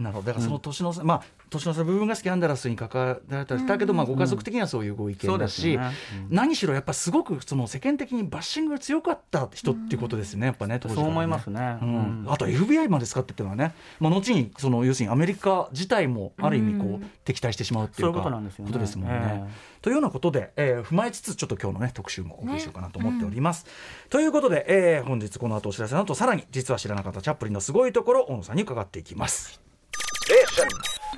[0.00, 5.90] なるほどだからその年の差、まあ年の差部分がスキャンダラスに関わられたりしたけど、まあご家族的にはそういうご意見だし、よね。
[6.30, 6.34] うん。
[6.34, 10.80] 何しろやっぱすごくその世間的にバッシングが強かった人っていうことですよねやっぱねね。
[10.88, 12.24] そう思いますね、うん。
[12.24, 12.32] うん。
[12.32, 17.10] あと FBI まで使ってっていうのはね、まあ、後にその要するにアメリカ自体もある意味こう、うん。
[17.24, 18.70] 敵対してしまうっていそうかことなんですよね。
[18.70, 19.20] ことですもんね。
[19.22, 23.66] えというようなことで、えー踏まえつつちょっと今日のね特集もお送りしようかなと思っております。
[24.08, 29.69] ということで、えー本日この後お知らせの後さらに実は知らなかったチャップリンのすごいところ小野さんに伺っていきます。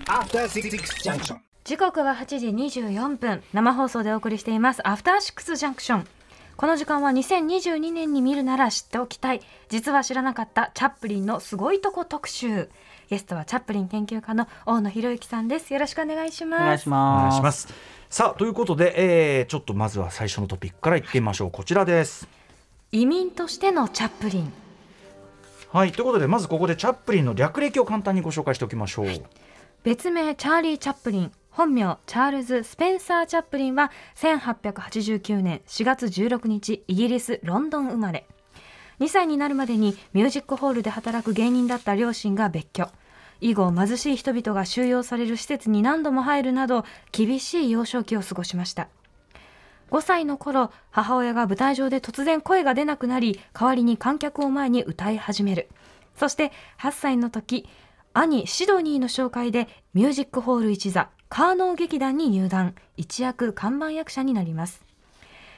[0.07, 0.71] After Six
[1.03, 1.37] Junction.
[1.65, 3.43] 時刻は8時24分。
[3.53, 4.87] 生放送でお送りしています。
[4.89, 6.07] アフターシックスジャンクション
[6.57, 9.41] この時間は2022年に見るなら知っておきたい。
[9.69, 10.71] 実は知らなかった。
[10.75, 12.69] チャップリンのすごいとこ特集。
[13.11, 15.73] ゲストはチャップリン研究家の大野博之さんです。
[15.73, 16.63] よろしくお願いします。
[16.63, 17.23] お願いしおます。
[17.25, 17.69] 願いします。
[18.11, 21.51] さあということで、えーちょっとまずは最初のトピックからいってみましょう。
[21.51, 22.29] こちらです。
[22.91, 24.53] 移民としてのチャップリン。
[25.73, 25.93] はい。
[25.93, 29.07] ということでまずここでチャップリンの略歴を簡単にご紹介しておきましょう。
[29.85, 31.33] 別名チャーリー・チャップリン。
[31.51, 38.25] 本名チャールズ・スペンサー・チャップリンは1889年4月16日イギリス・ロンドン生まれ。
[39.01, 42.87] 2歳になるまでにミュージックホールで働く芸人だった両親が別居。
[43.41, 48.87] 以後貧しい人々が収容される施設に何度も入るなど厳しい幼少期を過ごしました。
[49.91, 55.69] 5歳の頃母親が舞台上で突然声が出なくなり代わりに観客を前に歌い始める。
[56.17, 57.69] そして8歳の時
[58.15, 62.75] 兄シドニーの紹介でミュージックホール一座カーノー劇団に入団。
[62.99, 64.83] 一躍看板役者になります。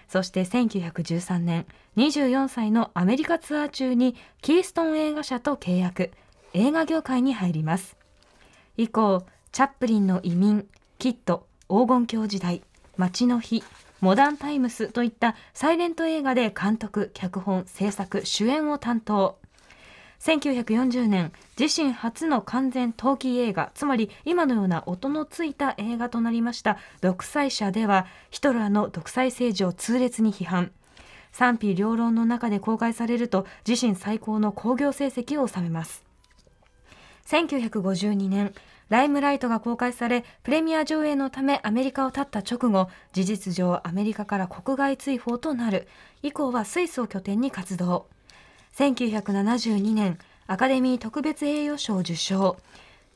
[0.08, 6.12] そして1913年24歳のアメリカツアー中にキーストン映画社と契約。
[6.52, 7.96] 映画業界に入ります。
[8.76, 12.62] 以降チャップリンの移民キッド黄金鏡時代
[12.96, 13.64] 街の日
[14.00, 19.38] モダンタイムスといったサイレント映画で監督脚本制作主演を担当。
[20.24, 30.72] 1940年自身初の完全陶器映画つまり今のような音のついた映画となりました「独裁者」ではヒトラーの独裁政治を痛烈に批判。
[31.30, 36.02] 賛否両論の中で公開されると自身最高の興行成績を収めます。
[37.26, 38.54] 1952年
[38.88, 45.86] ライムライトが公開されプレミア上映のためアメリカを立った直後事実上アメリカから国外追放となる。
[46.22, 48.06] 以降はスイスを拠点に活動。
[48.76, 52.56] 1972年アカデミー特別栄誉賞受賞。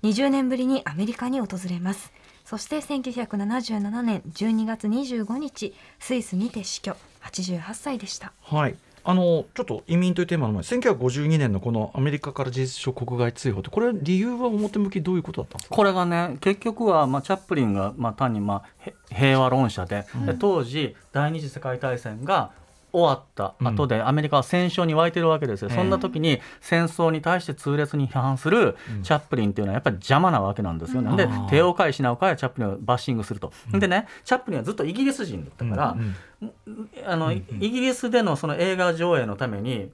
[0.04, 2.12] 20年ぶりにアメリカに訪れます。
[2.44, 6.96] そして1977年12月25日スイスにて死去。
[7.24, 8.32] 88歳でした。
[8.42, 8.76] はい。
[9.04, 15.74] あのちょっと移民というテーマの前1952年のこのアメリカから事実上国外追放ってこれ理由は表向きどういうことだったんですか？
[15.74, 22.50] これがね結局は、まあ、チャップリンが、まあ、単に、まあ、へ平和論者で,、で当時第二次世界大戦が
[22.92, 25.76] 終わった後で、アメリカは戦勝に沸いてるわけですよ、ええ。
[25.76, 31.02] そんな時に戦争に対して痛烈に批判するチャップリンっていうのはやっぱり邪魔なわけなんですよ。
[31.02, 35.96] ね、であー手を変え品を変えチャップリンをバッシングすると、でねチャップリンはずっとイギリス人だったから、
[36.40, 39.90] うんあのイギリスでのその映画上映のために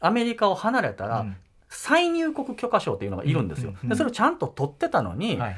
[0.00, 1.36] アメリカを離れたら、うん。
[1.72, 3.88] 再入国許可証っていうのがいるんですよ、うんうん。
[3.90, 5.56] でそれをちゃんと取ってたのに、はい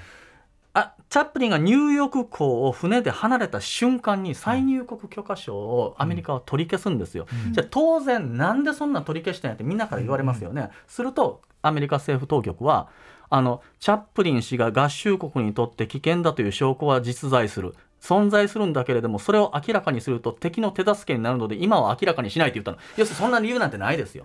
[0.74, 7.52] あチャップリンがニューヨーク港を船で離れた瞬間に再入国許可証をアメリカは取り消すんですよ、うん。
[7.52, 12.88] じゃあ当然なんでそんな取り消したんやってみんなから言われますよね、するとアメリカ政府当局は
[13.28, 17.74] あのチャップリン氏が合衆国にとって危険だという証拠は実在する。
[18.00, 22.78] 存在するんだけれどもそれを明らかにすると敵の手助けになるので今は明らかにしないと言ったの。
[22.96, 24.24] 要するにそんな理由なんてないですよ。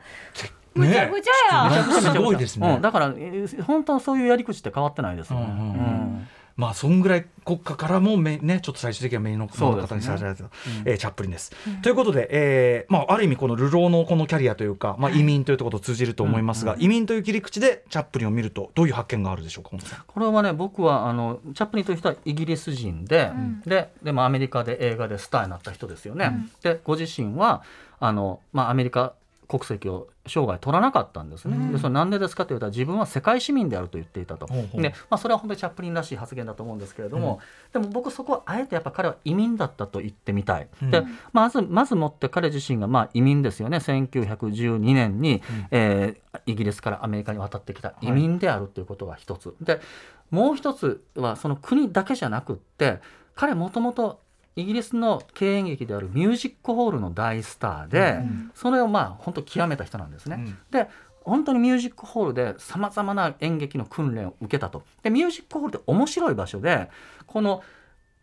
[0.74, 2.68] むちゃくちゃや、めちゃくちゃすごいですね。
[2.68, 5.68] うん、だから、えー本当はそういうやり口って変わってないですよね、うんうんうん。
[5.68, 10.46] うんまあそんぐらい国家からもめねちょっと最終的には目の方にさせられた、
[10.86, 11.52] えーチャップリンです。
[11.84, 19.70] ということで、えーまあ、ある意味この流浪のこのキャリアというか、まあ、移民というところと通じると思いますが、移民という切り口でチャップリンを見るとどういう発見があるでしょうか
[20.08, 23.32] これはね僕はあのチャップリンという人はイギリス人で、
[23.66, 26.50] ででもアメリカで映画でスターになった人ですよね。
[26.64, 27.64] でご自身は
[28.00, 29.14] あの、まあ、アメリカ
[29.48, 31.72] 国籍を生涯取らなかったんですね。
[31.72, 34.46] でそれなんでですかというと自分は世界市民であると言っていたと。
[34.48, 37.40] ほうほうでまあ、それは本当にチャップリンらしい発言だと思うんですけれども、
[37.72, 40.68] でも僕そこはあえてやっぱ彼は移民だったと言ってみたい。
[40.82, 49.56] でまずまずもって彼自身がまあ移民ですよね1912年に、えーイギリスからアメリカに渡ってきた移民であるということが一つ。
[49.62, 49.80] で
[50.30, 53.00] もう一つはその国だけじゃなくって
[53.36, 54.20] 彼もともと
[54.58, 58.20] イギリスの経営劇であるミュージックホールの大スターで、
[58.56, 60.38] それをまあ本当極めた人なんですね。
[60.40, 60.90] うんで
[61.28, 64.84] 本当にミュージックホールでさまざまな演劇の訓練を受けたと。
[65.04, 66.90] でミュージックホールって面白い場所で
[67.26, 67.62] この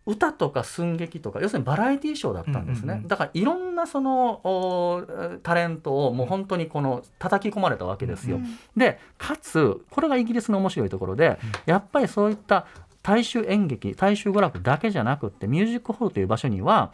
[0.06, 5.02] 歌とか寸劇とか要するにバラエティーショーだったんですね、うんうんうんだからいろんなそのお
[5.42, 8.40] タレントをもう本当にこの叩き込まれたわけですよ。
[8.76, 12.66] でかつこれがイギリスの面白いところで、やっぱりそういった
[13.04, 16.90] 大衆演劇大衆娯楽だけじゃなくってミュージックホールという場所には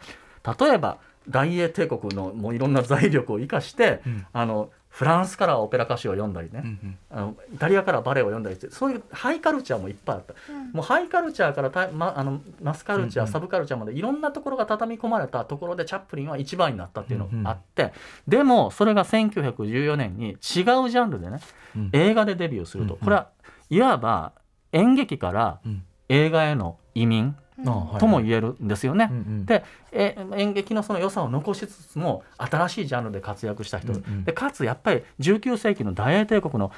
[0.59, 4.25] 例えば大英帝国のもういろんな財力を生かして、うん。
[4.33, 6.97] あのフランスからはオペラ歌手を読んだりね、うんうん。
[7.11, 10.33] あのイタリアからはバレエを読んだりしてそういうハイカルチャーもいっぱいあった、
[10.73, 13.31] もうハイカルチャーからた、ま、あのマスカルチャー、うんうん。
[13.31, 17.93] サブカルチャーまでいろんなところが畳み込まれたところでチャップリンは一番になったっていうのがあって、
[18.27, 21.39] でもそれが1914年に違うジャンルでね、
[21.75, 21.89] うん。
[21.93, 23.05] 映画でデビューすると、うんうん。
[23.05, 23.29] これは
[23.69, 24.33] いわば
[24.73, 29.09] 演劇からうん映画への移民とも言えるんですよね。
[29.11, 29.45] うんうん。
[29.45, 34.23] でえ演劇のその良さを残しつつも新しいジャンルで活躍した人、うんうん。
[34.25, 36.71] でかつやっぱり19世紀の大英帝国の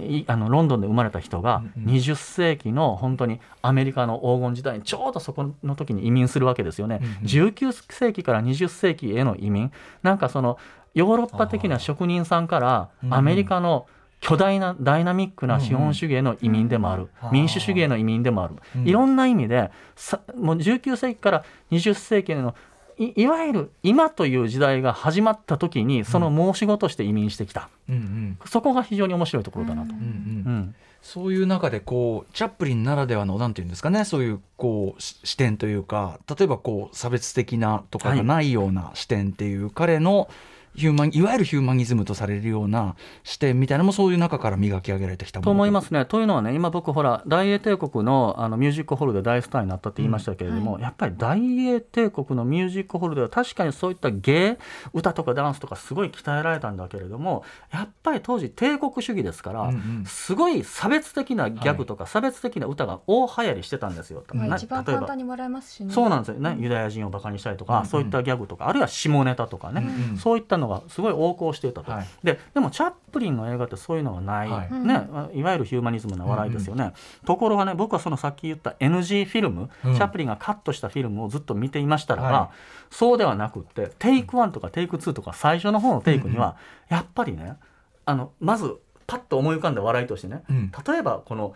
[0.00, 1.94] いあのロンドンで生まれた人がうんうん。
[1.94, 7.00] 20世紀の本当にアメリカの黄金時代にちょうどそこの時に移民するわけですよね。
[7.00, 7.48] うんうん。
[7.48, 9.72] 19世紀から20世紀への移民。
[10.02, 10.58] なんかその
[10.94, 13.86] ヨーロッパ的な職人さんからアメリカの
[14.24, 18.88] 巨大なダイナミックな資本主義への移民でもある、うん民主主義への移民でもある、うん。
[18.88, 22.54] いろんな意味でさもう19世紀から20世紀への
[22.98, 28.38] いいわゆる今という時代が始まった時にその申し子として移民してきた、うんうん。
[28.46, 29.94] そこが非常に面白いところだなと。
[29.94, 30.06] うんうん。
[30.06, 30.74] うん。
[31.02, 34.04] そういう中でこうチャップリンならではのなんていうんですかね。
[34.04, 40.30] そういうこうし視点というか例えばこう差別的なとかがないような視点っていう、彼の
[40.74, 45.50] ヒューマンいわゆるヒューマニズムとされるような視点みたいなのもそういう中から磨き上げられてきたものと。
[45.50, 46.04] 思いますね。
[46.04, 54.58] というのはね今僕ほら大英帝国のあのミュージックホールで大スターになったって言いましたけれども、やっぱり大英帝国のミュージックホールでは確かにそういった芸
[54.92, 60.04] 歌とかダンスとかすごい鍛えられたんだけれどもやっぱり当時帝国主義ですから、うんうん。
[60.06, 64.24] すごい差別的なギャグとか差別的な歌が大流行りしてたんですよ。
[64.32, 65.92] なまあ一番例えば簡単に笑えますしね。
[65.92, 70.16] そうなんですよね、ユダヤ人をバカにしたりとか、そういったギャグとかあるいは下ネタとかね、うんうん。
[70.18, 72.06] そういったののがすごい横行していたと、はい。
[72.22, 74.72] ででもチャップリンの映画ってそういうのはない、はい。
[74.72, 76.92] ね、いわゆるヒューマニズムな笑いですよね、
[77.24, 79.94] ところがね僕はそのさっき言った NG フィルム、うん。
[79.94, 82.50] チャップリンがカットしたフィルムをずっと見ていましたらば、は
[82.90, 86.56] そうではなくってテイク1とかテイク2とか最初の方のテイクには、
[86.88, 87.56] やっぱりね
[88.06, 90.72] あのまずパッと思い浮かんだ笑いとしてね、うん。
[90.86, 91.54] 例えばこの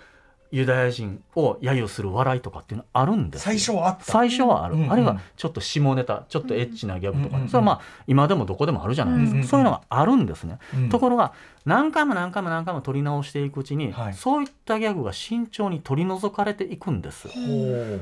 [0.50, 3.44] ユダヤ人を揶揄する笑いとかっていうのあるんですよ。
[3.44, 4.04] 最初はあった。
[4.04, 4.92] 最初はある、うんうん。
[4.92, 7.36] あるいはちょっと下ネタちょっとエッチなギャグとか。
[7.36, 10.88] ね、うんそれはまあ今でもどこでもあるじゃないですか、うんそういうのがあるんですね、うん。
[10.88, 11.32] ところが
[11.64, 14.14] 何回も何回も何回も取り直していくうちに、はい。
[14.14, 17.28] そういったギャグが慎重に取り除かれていくんです、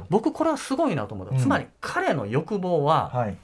[0.09, 1.41] 僕これはすごいなと思った、うん。
[1.41, 3.37] つまり彼の欲望ははい。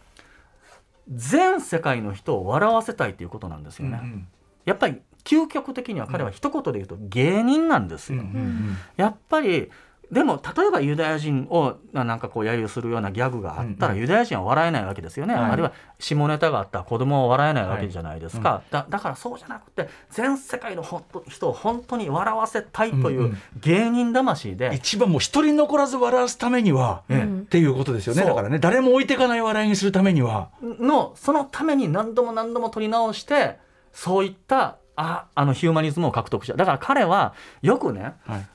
[1.11, 4.29] 全世界の人を笑わせたいということなんですよね、うん。
[4.65, 8.77] やっぱり究極的には彼は一言で言うと芸人なんですうんよ、うん。
[8.97, 9.71] やっぱり
[10.11, 14.03] でも例えばユダヤ人をななんかこう揶揄するようなギャグがあったら、うんうん。
[14.03, 15.51] ユダヤ人は笑えないわけですよね、はい。
[15.53, 23.39] あるいは下ネタがあったら子供は笑えないわけじゃないですか、だだからそうじゃなくて全世界のほんと人を本当に笑わせたいといんううん。
[23.59, 28.23] 芸人魂で、一番もう一人残らず笑わすためには、ええっていうことですよね。
[28.23, 30.51] だからね誰も置いていかない笑いにするためには。
[30.61, 33.57] のそのために何度も何度も取り直して
[33.95, 36.57] そういったああのヒューマニズムを獲得した。
[36.57, 38.47] だから彼はよくねはい。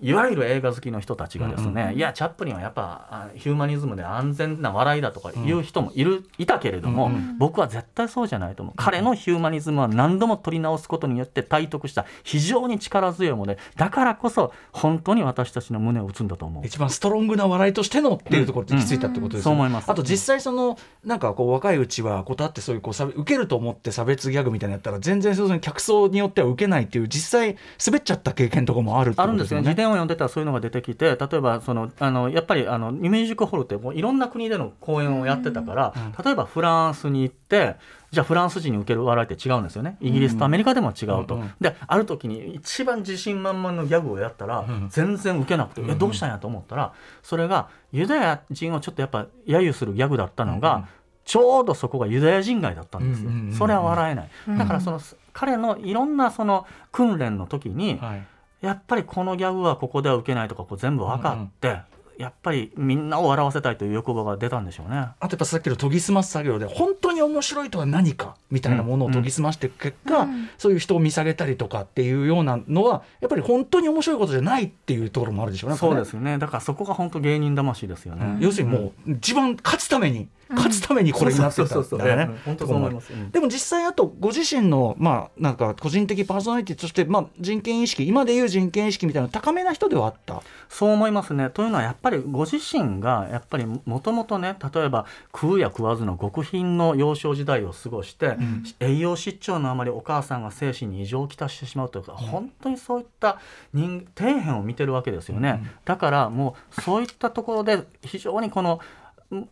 [0.00, 16.66] いわゆる映画好きの人たちがですね、うんうんいやチャップリンはやっぱあヒューマニズムで安全な笑いだとか言う人もいる、いたけれども、うんうん僕は絶対そうじゃないと思う、彼のヒューマニズムは何度も取り直すことによって体得した非常に力強いものでだからこそ本当に私たちの胸を打つんだと思う。
[16.66, 19.64] 一番ストロングな笑いとしてのっていうところに行き着いたってことですよね、うん。
[19.64, 19.90] そう思います。
[19.90, 29.85] あと実際そのなんかこう若いうちはこうだってそういうこう受けると思って差別ギャグみたいなのやったら全然そういうの客層によっては受けないっていう実際滑っちゃった経験とかもあるってことあるんですよ、自ね。
[29.86, 37.76] 伝を読んでたらそういうのが出てきて例えばそのあのやっぱりあのミュージックホールってもういろんな国での公演をやってたから、例えばフランスに行って
[38.10, 39.96] じゃあフランス人に受ける笑いって違うんですよね。
[40.00, 41.52] イギリスとアメリカでも違うと、うんうん。
[41.60, 44.88] である時に一番自信満々のギャグをやったら、ん。
[44.90, 50.88] 全然受けなくて、えどうしたんやと思ったらそれがユダヤ人をちょっとやっぱ揶揄するギャグだったのが、うんうん。
[51.24, 53.54] ちょうどそこがユダヤ人街だったんですよ、うんうんうんうん。
[53.54, 55.00] それは笑えない、だからその
[55.32, 58.26] 彼のいろんなその訓練の時に、はい
[58.60, 61.80] やっぱりこのギャグはここでは受けないとかこう全部分かって、
[62.18, 65.08] やっぱりみんなを笑わせたいという欲望が出たんでしょうね。
[65.20, 75.76] あとやっぱさっきの研ぎ澄ます作業で本当に面白いとは何かみたいなものを研ぎ澄ましていく結果、うんそういう人を見下げたりとかっていうようなのはやっぱり本当に面白いことじゃないっていうところもあるでしょうね。
[75.76, 78.24] そうですよねだからそこが本当芸人魂ですよね。
[78.24, 83.12] うん要するにもう一番勝つために、勝つためにこれになってたんだよねうん本当そう思います。
[83.12, 90.42] うんでも実際あとご自身のまあなんか個人的パーソナリティとしてまあ人権意識今でいう人権意識みたいな高めな人ではあった？
[90.68, 91.50] そう思いますね。
[91.50, 98.36] というのはやっぱりご自身がやっぱりもともとね例えば食うや食わずの極貧の幼少時代を過ごして、
[98.80, 103.38] 栄養失調のあまりお母さんが精神に異常をきたしてしまうというか、本当にそういった
[103.72, 105.62] 人底辺を見てるわけですよね。
[105.84, 108.78] だからもうそういったところで非常にこのん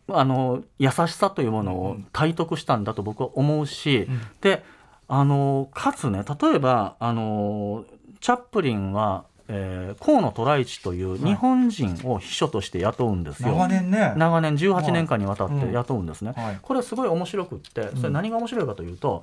[0.09, 4.09] あの優しさというものを体得したんだと僕は思うし、
[4.41, 4.65] で
[5.09, 7.85] あのかつね例えばあの
[8.21, 13.51] チャップリンは、えー河野虎一という日本人を秘書として雇うんですよ。
[13.51, 14.15] 長年ね。
[14.17, 16.59] 長年18年間にわたって雇うんですね、はい。
[16.63, 19.23] これすごい面白くってそれ何が面白いかというと、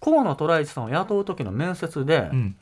[0.00, 2.56] 河野虎一さんを雇う時の面接で、うん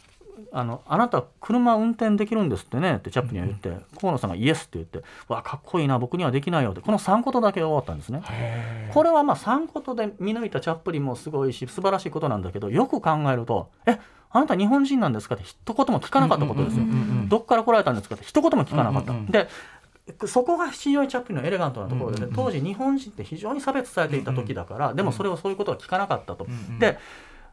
[0.52, 8.22] あのあなた車運転できるんですってねってチャップリンは言って、河野さんがイエスって言ってわあかっこいいな僕にはできないよってこの3ことだけで終わったんですね。
[8.24, 13.98] へこれはまあ3ことで見抜いたチャップリンもすごいし素晴らしいことなんだけどよく考えると「え
[14.30, 16.84] あなた日本人なんですか?」って一言も聞かなかったことですよ。
[16.84, 19.12] うんうんうんうんどっから来られたんですかって一言も聞かなかった。
[19.12, 19.48] うんうんうんで
[20.24, 26.46] そこが非常にチャップリンのエレガントなところで、うんうんうん当時日本人って非常に差別されていた時だから、でもそれをそういうことは聞かなかったと。
[26.46, 26.98] んうんで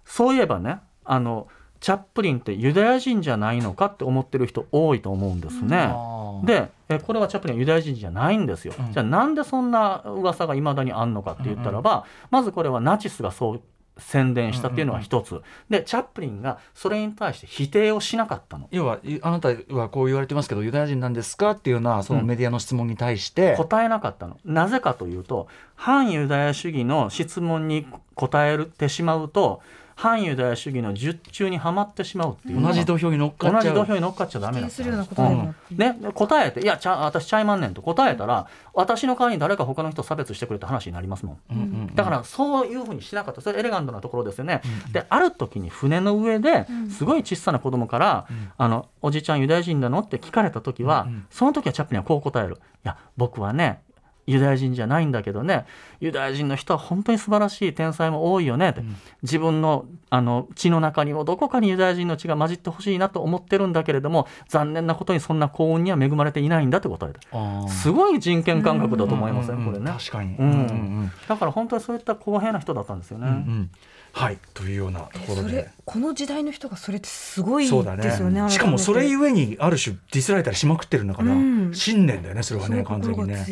[0.06, 1.48] そういえばねあの
[1.86, 5.78] チャップリンってユダヤ人じゃないのかって思ってる人多いと思うんですね。
[5.92, 8.92] あーでえこれはチャップリンはユダヤ人じゃないんですよ、うん。
[8.92, 13.62] じゃあなんでそんな噂がいまだにあんのかって言ったらば、まずこれはナチスがそう
[14.00, 18.68] 宣伝したっていうのが一つ、でチャップリンがそれに対して否定をしなかったの。
[18.72, 24.40] 要はあなたはこう言われてますけどユダヤ人なんですかっていうのはそのメディアの質問に対して、答えなかったの。
[24.44, 29.62] なぜかというと反ユダヤ主義の質問に答えてしまうと
[29.96, 41.38] 反ユダヤ主義の術中にはまってしまうっていう同じ土俵に乗っかっちゃう同じ土俵に乗っかっちゃダメだ否定するようなことでも、ね、答えて「いやちゃ私ちゃいまんねん」と答えたら私の代わりに誰か他の人を差別してくれって話になりますもん。
[41.52, 44.62] うんうんだからそういうふうにしなかったそれエレガントなところですよね。
[44.92, 48.26] である時に船の上ですごい小さな子供から
[48.58, 53.82] 「あのおじちゃんユダヤ人なの?」って聞かれた時は、その時はチャップリンはこう答える「いや僕はね
[54.28, 55.66] ユダヤ人じゃないんだけどね。
[56.00, 58.82] ユダヤ人の人は本当に素晴らしい天才も多いよねって、
[59.22, 67.68] 自分のあの血の中にもどこかにユダヤ人の血が混じってほしいなと思ってるんだけれども残念なことにそんな幸運には恵まれていないんだって答えた。
[67.70, 69.92] すごい人権感覚だと思いません、これね。
[69.92, 70.52] 確かに、うん。
[70.52, 70.62] うんう
[71.04, 73.72] んだから本当にそういった公平な人だったんですよね、うんうん。
[74.12, 74.38] はい。
[74.54, 75.50] というようなところで。
[75.50, 75.72] それ。
[75.86, 78.50] この時代の人がそれってすごいそうだですよねね。
[78.50, 81.72] しかもそれゆえにある種ディスられたりしまくってるんだから、うん。
[81.74, 83.46] 信念だよねそれはね完全にね。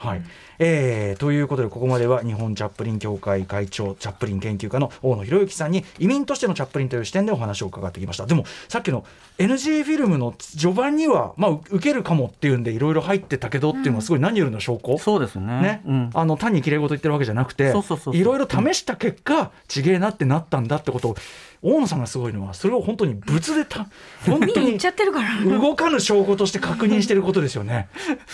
[0.00, 0.22] はい、
[0.62, 8.26] えーということでここまでは日本チャップリン協会会長チャップリン研究家の大野博之さんに移民としてのチャップリンという視点でお話を伺ってきました。
[8.26, 9.04] でもさっきの
[9.38, 15.62] NG フィルムの序盤には、まあ、う受けるかもっていうんでいろいろ入ってたけどっていうのはすごい何よりの証拠、そうですね。
[15.62, 15.82] ね。
[15.86, 17.72] うん、あの単にきれい事言ってるわけじゃなくて
[18.12, 21.16] いろいろ試した結果ちげえなってなったんだってことを
[21.62, 23.86] 大野さんがすごいのはそれを本当に物でた
[24.26, 25.42] 本当に見に行っちゃってるから。
[25.44, 27.88] 動かぬ証拠として確認してることですよね。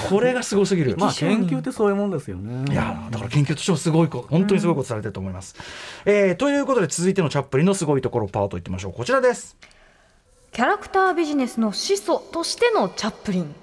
[0.08, 0.96] これがすごすぎる。
[0.96, 2.72] まあ研究ってそういうもんですよね。
[2.72, 5.54] いやーだから研究としてはすごいこと本当にすごいことされてると思います。
[6.04, 8.92] えーということで続いてのチャップリンのすごいところパートいってみましょう。
[8.92, 9.56] こちらです。
[10.52, 13.54] キャラクタービジネスの始祖としてのチャップリン。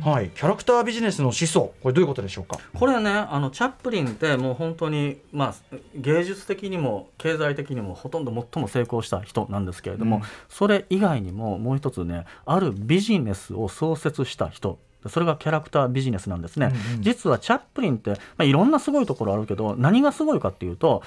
[0.00, 0.30] はい。
[0.30, 1.74] キャラクタービジネスの始祖。
[1.82, 2.58] これどういうことでしょうか？
[2.72, 10.22] これねあのチャップリンってもう本当に、まあ、芸術的にも経済的にもほとんど最も成功した人なんですけれども、うん。
[10.48, 14.78] それ以外にももう一つねあるビジネスを創設した人
[15.08, 17.02] それがキャラクタービジネスなんですね、うんうん。
[17.02, 21.02] 実はチャップリンって、まあ、いろんなすごいところあるけど何がすごいかっていうと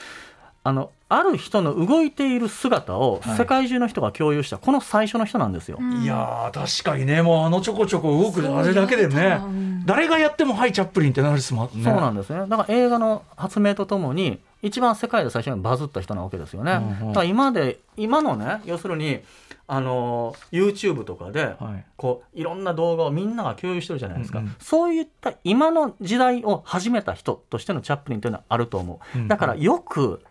[0.64, 3.38] あのある人の動いている姿をはい。
[3.38, 5.78] 世界中の人が共有した、この最初の人なんですよ。
[6.02, 7.22] いやー確かにね。
[7.22, 9.40] もうあのちょこちょこ動くあれだけでね。
[9.40, 9.86] うん。
[9.86, 11.84] 誰がやってもはいチャップリンってなるっすもんね。
[11.84, 12.48] そうなんですね。
[12.48, 16.74] だから映画の発明とともに一番世界で最初にバズった人なわけですよね。
[17.02, 17.14] うんうん。
[17.14, 19.20] だ今で今のね要するに
[19.68, 21.86] あの YouTube とかで、はい。
[21.98, 24.56] こういろんな動画をみんなが共有してるじゃないですか、うんうん。
[24.60, 30.22] そういった今の時代を始めた人としてのチャップリンというのはあると思う、だからよく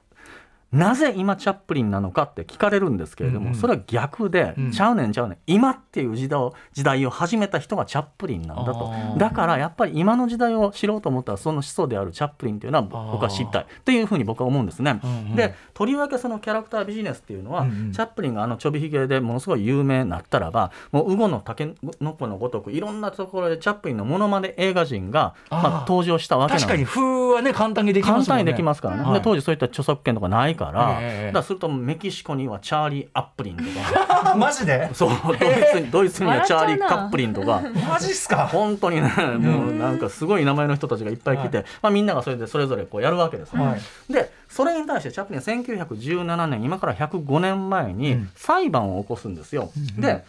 [0.74, 3.60] なぜ今チャップリンなのかって聞かれるんですけれども、うんうん。
[3.60, 4.70] それは逆で、うん。
[4.72, 5.38] ちゃうねんちゃうねん。
[5.46, 8.92] 今っていう時代を時代を始めた人がチャップリンなんだと。
[9.16, 15.00] だからやっぱり今の時代を知ろうと思ったらその始祖であるチャップリンというのは僕は知りたいっていうふうに僕は思うんですね。
[15.02, 15.36] うんうん。
[15.36, 17.92] でとりわけそのキャラクタービジネスっていうのは、うんうん。
[17.92, 26.66] チャップリンがあのちょびひげでものすごい有名になったらばもうウゴのタケノコのごとくいろんなところでチャップリンのモノマネ映画人がまあ、登場したわけなんです。
[26.66, 28.26] 確かに風はね簡単にできますね。
[28.26, 29.14] 簡単にできますからね、はい。
[29.14, 30.63] で当時そういった著作権とかないから、
[31.00, 34.90] ええだからするとメキシコにはチャーリー・アップリンとかあ マジで？
[34.94, 35.38] そうドイ
[35.72, 37.62] ツにドイツにはチャーリー・カップリンとか。
[37.88, 38.46] マジっすか？
[38.46, 39.08] 本当にね
[39.38, 43.54] もうなんかすごい名前の人たちがいっぱい来て、まあ、みんながそれでそれぞれこうやるわけです。
[43.54, 44.12] よ、はい。
[44.12, 48.30] でそれに対してチャップリンは1917年今から105年前にうん。
[48.36, 50.00] 裁判を起こすんですよ、うん。
[50.00, 50.24] で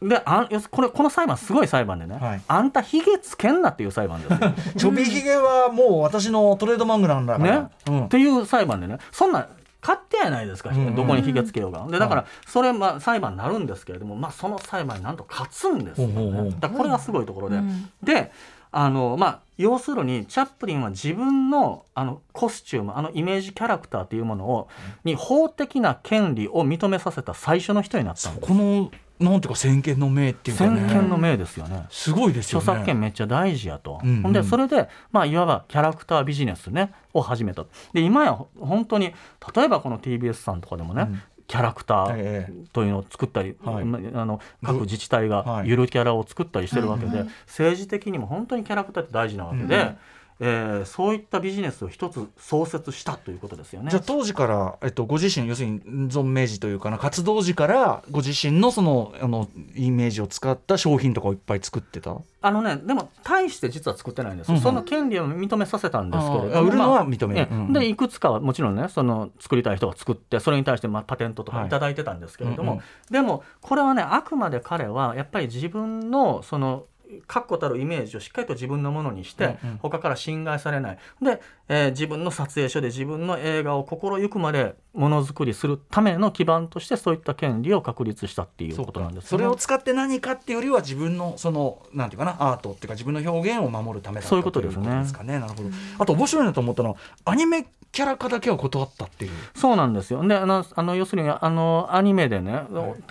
[0.00, 2.40] であんこれこの裁判すごい裁判でね、はい。
[2.46, 4.52] あんたひげつけんなっていう裁判ですよ。
[4.78, 7.60] ちょびひげはもう私のトレードマングなんだから。
[7.62, 8.04] ね、うん。
[8.04, 9.48] っていう裁判でねそんな
[9.80, 11.86] 勝手やないですか、どこにひげつけようが。
[11.86, 17.90] でだからそれ、まあ、裁判になるんですけれども、まあ、その裁判になんと勝つんですよ、ねだこれがすごいところで、うん。
[18.02, 18.32] で
[18.70, 24.68] あのまあ要するにチャップリンは自分のあのコスチュームあのイメージキャラクターというものを
[25.04, 28.46] に法的な権利を認めさせた最初の人になったそんです。
[28.46, 28.90] この
[29.20, 30.94] なんていうか先見の明っていうか先ね。
[30.94, 31.86] 見の明ですよね。
[31.90, 32.78] すごいですよ著ね。
[32.80, 34.22] 作権めっちゃ大事やと、うんうん。
[34.22, 39.12] ほんでそれで、まあ、いわばキャラクタービジネスねを始めたで今やほ本当に
[39.54, 41.22] 例えばこの TBS さんとかでもね、うん。
[41.46, 42.52] キャラクターええ。
[42.72, 43.84] というのを作ったり、はい。
[43.84, 45.68] まあの各自治体がはい。
[45.68, 49.98] ゆるキャラを作ったりしてるわけで、うん政治的にも本当にキャラクターって大事なわけで、うん
[50.40, 53.90] えーそういったビジネスを一つ創設したということですよね。
[53.90, 62.16] じゃあ当時から、えっと、ご自身要するに存命時というかな活動時からご自身のそのあのイメージを使った商品とかをいっぱい作ってた？
[62.40, 64.62] あのねでも大して実は作ってないんですよ、うんうん。
[64.62, 66.52] その権利を認めさせたんですけれあども。
[66.52, 67.40] ー売るのはまあ認める。
[67.40, 67.72] ええうんうん。
[67.72, 71.66] でいくつかはもちろんねその作りたい人が作ってそれに対してまあパテントとかはい。
[71.66, 72.84] いただいてたんですけれども、うんうん。
[73.10, 76.84] でもこれはねあくまで彼はやっぱり自分のその
[77.26, 79.78] 確固たるイメージをしっかりと自分のものにして、うんうん。
[79.78, 80.98] 他から侵害されない。
[81.22, 89.28] で、えー自分の撮影所で自分の映画を心ゆくまでものづくりするための基盤としてそういった権利を確立したっていうことなんですよね。
[89.28, 95.38] それを使って何かっていうよりは自分のそのなんていうかなアートっていうか自分の表現を守るためだったそういうことですねね。
[95.38, 95.70] なるほど。
[95.98, 99.30] あと面白いなと思ったのはアニメキャラ化だけは断ったっていう。
[99.54, 100.26] そうなんですよ。
[100.26, 102.62] であのあの要するにあのアニメでね、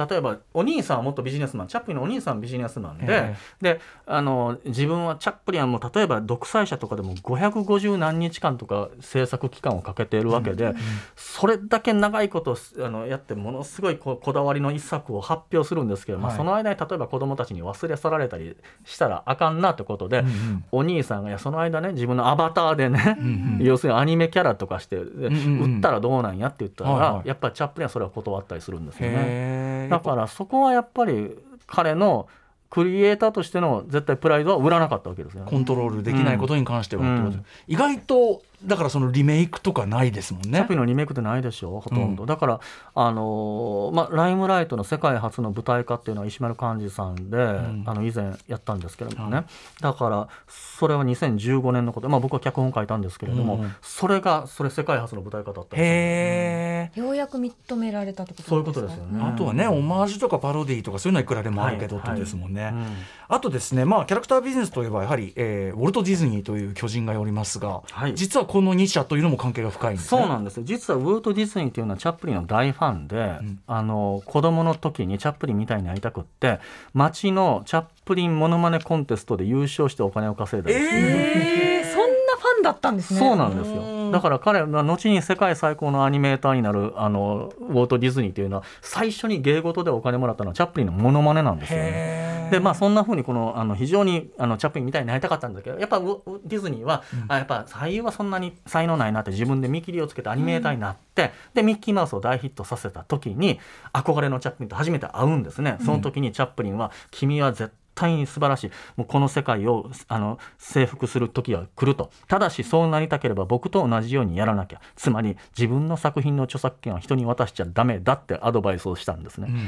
[0.09, 10.73] 例えばお兄さんは元ビジネスマンチャップリンのお兄さんはビジネスマンで,、えであの自分はチャップリンはもう例えば独裁者とかでも550何日間とか制作期間をかけているわけで、
[11.15, 16.37] それだけ長いことをあのやってものすごいこだわりの一作を発表するんですけど、まあ、はい。
[16.37, 18.55] その間に例えば子供たちに忘れ去られたり
[18.85, 27.27] したらあかんなってことで、んお兄さんがいやその間ね自分のアバターでね、ん要するにアニメキャラとかして、売ったらどうなんやって言ったら、はいはい。
[27.27, 29.87] やっぱりチャップリンはそれは断ったりするんですよね。
[29.89, 32.27] だからそこはやっぱり彼の
[32.69, 35.49] クリエイターとしての絶対プライドは売らなかったわけですよね。
[35.49, 37.45] コントロールできないことに関してはうん。
[37.67, 40.49] 意外とだからそのリメイクとかないですもんね。
[40.49, 42.59] チャップリンのリメイクってないでしょほとんど、うんだから
[42.95, 47.83] あのーまあライムライトの世界初の舞台化っていうのは石丸幹二さんで、ん。
[47.85, 49.45] あの以前やったんですけれどもね、は
[49.81, 53.75] だからそれは2015年のこと、まあ、僕は脚本書いたんですけれども、うんうん。
[53.81, 55.85] それがそれ世界初の舞台化だったんですよ。
[55.85, 59.23] へえようやく認められたってことそういうことですよね。
[59.23, 62.85] あとはねオマージュとかパロディとかそういうのはいくらでもあるけどってことですもんね、うん。
[63.27, 68.15] あとですねまあキャラクタービジネスといえばやはり、えーウォルト・ディズニーという巨人がおりますが、はい。
[68.15, 70.21] 実はこの2社というのも関係が深いんですね。
[70.21, 70.63] そうなんですよ。
[70.65, 73.59] 実はウォルト・ディズニーというのはチャップリンの大ファンで、ん。
[73.67, 76.59] ああの子供の時にチャップリンみたいになりたくって
[76.93, 83.19] 町のチャップリンモノマネコンテストで優勝してお金を稼いだりしてえー、そんなファンだったんですね。
[83.19, 92.27] そうなんですよだから彼は後に世界最高のアニメーターになるあのウォルト・ディズニーというのは最初に芸事でお金もらったのはチャップリンのモノマネなんですよね。
[92.49, 103.59] でまあそんなふうにこのあの非常にあのチャップリンみたいになりたかったんだけどやっぱディズニーは、あやっぱ俳優はそんなに才能ないなって自分で見切りをつけてアニメーターになって、でミッキーマウスを大ヒットさせた時に
[103.93, 105.77] 憧れのチャップリンと初めて会うんですね。
[105.83, 108.71] その時にチャップリンは「君は絶対に素晴らしい。
[108.95, 112.11] もうこの世界をあの征服する時は来ると。
[112.27, 114.81] ただしそうなりたければ僕と同じようにやらなきゃ。
[114.95, 119.65] つまり自分の作品の著作権は人に渡しちゃダメだってアドバイスをしたんですね、うんうん。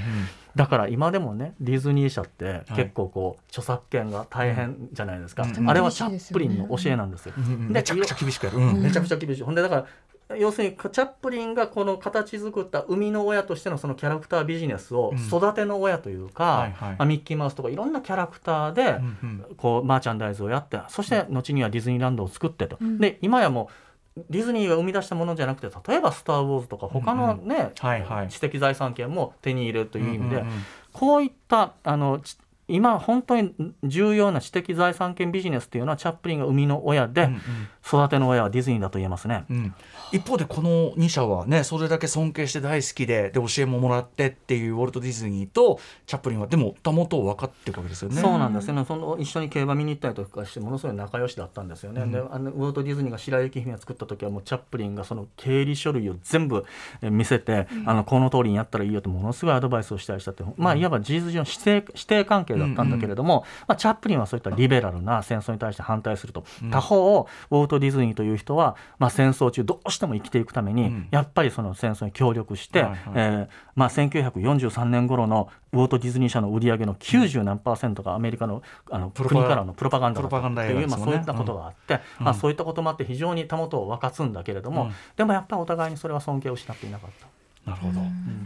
[0.55, 5.69] だから今でもねディズニー社って結構こう、著作権が大変じゃないですか、うん。
[5.69, 7.41] あれはチャップリンの教えなんですよ、で
[7.73, 8.81] めちゃくちゃ厳しくやる、うん。
[8.81, 9.43] めちゃくちゃ厳しい。
[9.43, 9.85] ほんでだから
[10.37, 16.89] 要するにチャップリンがこの形作った生みの親としてのそのキャラクタービジネスを育ての親というか、はいはい。
[16.91, 19.17] まあミッキーマウスとかいろんなキャラクターで、うん
[19.49, 19.55] うん。
[19.57, 23.69] こうマーチャンダイズをやってそして後にはディズニーランドを作ってと、で今やも
[24.17, 28.27] うディズニーが生み出したものじゃなくて例えば「スター・ウォーズ」とか他のね、はいはい。
[28.27, 30.63] 知的財産権も手に入れるという意味で、うんうんうん。
[30.93, 37.39] こういったあのち今本当に重要な知的財産権ビジネスっていうのはチャップリンが生みの親で、うんうん
[37.89, 39.45] 育ての親はディズニーだと言えますね。
[39.49, 39.73] うん。
[40.11, 48.21] 一方でこの2社はねそれだけ尊敬して大好きでで教えももらってっていうウォルト・ディズニーとチャップリンはでもたもとを分かってるわけですよね。
[48.21, 48.85] そうなんですよね。
[48.85, 56.65] その一緒に競馬見に行ったりとかしてものすごい仲良しだったんですよね、であのウォルト・ディズニーが白雪姫を作った時はもうチャップリンがその経理書類を全部
[57.01, 71.07] え見せて、あのこの通りにやったらいいよってものすごいアドバイスをしたりしたって、まあいわば事実上の指定指定関係だったんだけれども、まあ、チャップリンはそういったリベラルな戦争に対して反対すると、他方ウォルト・ディズニーという人は、まあ、戦争中どうしても生きていくために、うん。
[71.11, 72.99] やっぱりその戦争に協力して、はいはい。
[73.15, 84.93] えーまあ、1943年頃のウォルト・ディズニー社の売り上げの90何パーセントがアメリカのあのプロパ国からのプロパガンダだったプロパガンダっていう、まあ、そういったことがあって、まあ、そういったこともあって非常にたもとを分かつんだけれども、うん。
[85.15, 87.27] でもやっぱりお互いにそれは尊敬を失っていなかった。
[87.71, 87.99] なるほど、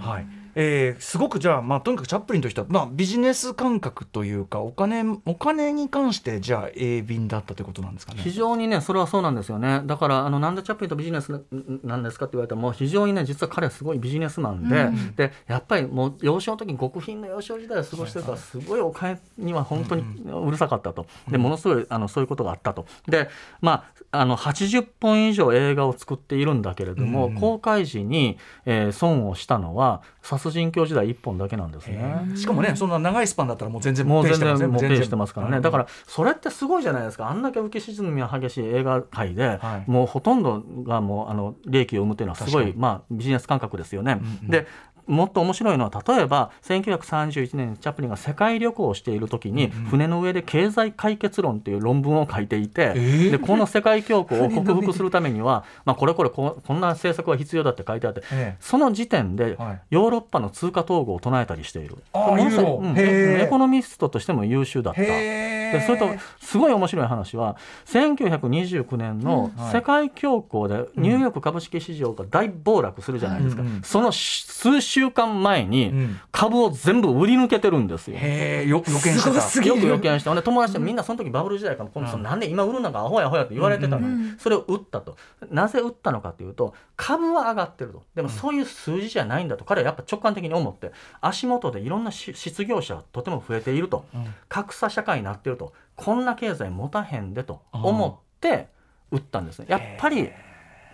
[0.09, 8.21] はいえーすごくじゃあ、まあ、とにかくチャップリンとしては、まあ、ビジネス感覚というかお金お金に関してじゃあ鋭敏だったということなんですかね？
[8.23, 9.81] 非常にねそれはそうなんですよね。
[9.85, 11.39] だからあのなんでチャップリンとビジネスな
[11.83, 20.03] なんですかって言われたらもう非常にね実は彼はすごいビジネスマンで、でやっぱりもう幼少の時に極貧の幼少時代を過ごしてるからすごいお金には本当に
[20.45, 21.05] うるさかったと。
[21.29, 22.85] でものすごいあのそういうことがあったと。
[23.07, 23.29] で
[23.61, 30.01] まああの80本以上映画を作っているんだけれども、うん公開時に、えー損をしたのは
[30.43, 32.31] 殺人狂時代1本だけなんですね。
[32.35, 34.71] しかもねそんな長いスパンだったらもう全然もう全ペイしてますね然。
[34.71, 37.29] もうしてますからね、だかららそれってすごいじゃないですか。
[37.29, 39.91] あんだけ浮き沈みが激しい映画界で、はい。
[39.91, 44.19] もうほとんどがもうあの利益を生むというのはすごいまあビジネス感覚ですよね。
[44.21, 44.47] うんうん。
[44.49, 44.67] で
[45.07, 53.31] もっと面白いのは例えば1931年にチャップリンが世界旅行をしている時に、船の上で経済解決論という論文を書いていて、ー？
[53.31, 58.57] でこの世界恐慌を克服するためには、まあ、これこれここんな政策が必要だって書いてあって、ええ。
[58.59, 59.81] その時点ではい。
[59.89, 61.97] ヨーロッパの通貨統合を唱えたりしている。
[62.13, 65.01] うんエコノミストとしても優秀だった。
[65.01, 66.07] へでそれと
[66.39, 69.73] すごい面白い話は1929年のはい。
[69.73, 76.19] 世界恐慌でニューヨーク株式市場が大暴落するじゃないですか、その数週間前にうん。
[76.31, 78.17] 株を全部売り抜けてるんですよ。
[78.17, 79.19] へえよ予見してた。
[79.21, 79.75] すごすぎる。
[79.75, 85.17] よく予見して友達でみんなその時バブル時代から今度なんで今売るのがアホやアホやって言われてたのに、うんそれを売ったと。
[85.49, 88.03] なぜ売ったのかというと株は上がってると。
[88.15, 89.65] でもそういう数字じゃないんだと。
[89.65, 90.91] 彼はやっぱ直感的に思って
[91.21, 94.05] 足元でいろんなし失業者がとても増えていると。
[94.49, 95.73] 格差社会になってると。
[95.95, 98.67] こんな経済持たへんでと思って
[99.11, 99.67] 売ったんですね。
[99.69, 100.29] やっぱり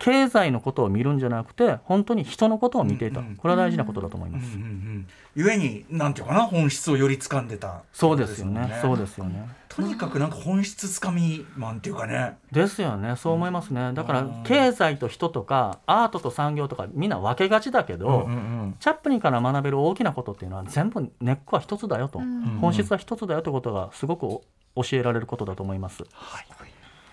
[0.00, 4.56] 経済のことを見るんじゃなくて本当に人のことを見ていたうんうんこれは大事なことだと思います。
[4.56, 8.80] うんうんうんゆえになんていうかな本質をより掴んでたそうですよねって。
[8.80, 9.48] そうですよね。
[9.68, 13.14] とにかくなんか本質つかみマンっていうかねですよね。
[13.14, 13.92] そう思いますね。
[13.92, 24.42] だからうん経済と人とかアートと産業とかみんな分けがちだけど、うんうんチャップリンから学べる大きなことっていうのは全部根っこは一つだよと、うん本質は一つだよということがすごくお
[24.82, 26.04] 教えられることだと思います。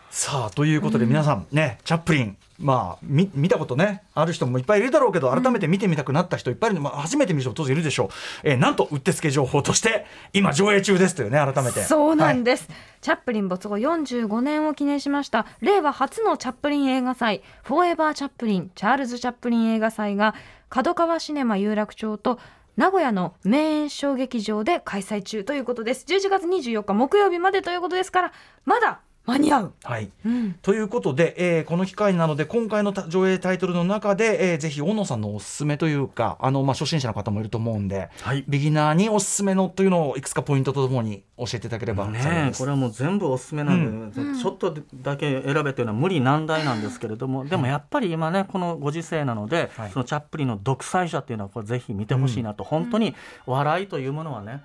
[0.10, 8.10] さあということで皆さんね、チャップリンまあみ見たことねある人もいっぱいいるだろうけど改めて見てみたくなった人いっぱいいるの、まあ、初めて見る人も当然いるでしょう、
[8.44, 11.84] えーなんとうってつけ情報として今上映中ですというね改めて。
[11.84, 12.70] そうなんでです、
[13.02, 20.34] チャップリン没後45年を記念しました令和初のチャップリン映画祭フォーエバーチャップリンチャールズ・チャップリン映画祭が
[20.70, 22.40] 角川シネマ有楽町と
[22.78, 26.06] 名古屋の名演小劇場で開催中ということです。
[26.08, 28.32] 11月24日木曜日までということですから
[28.66, 30.10] まだ間に合う、はい。
[30.26, 38.46] うん、ということで、えーこの機会なので今回のた上映タイトルの中で、えーぜひ小野さんのおすすめというかあの、まあ、初心者の方もいると思うんで、はい。
[38.48, 49.92] ビギナーにおすすめのというのをいくつかポイントとともに教えていただければねこれはもう全部おすすめなんで、ちょっとだけ選べというのは無理難題なんですけれどもでもやっぱり今ねこのご時世なので、はい。
[49.92, 53.14] そのチャップリンの独裁者っていうのはこれぜひ見てほしいなと、本当に
[53.46, 54.64] 笑いというものはね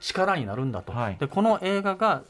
[0.00, 1.16] 力になるんだと、はい。
[1.20, 2.22] でこの映画が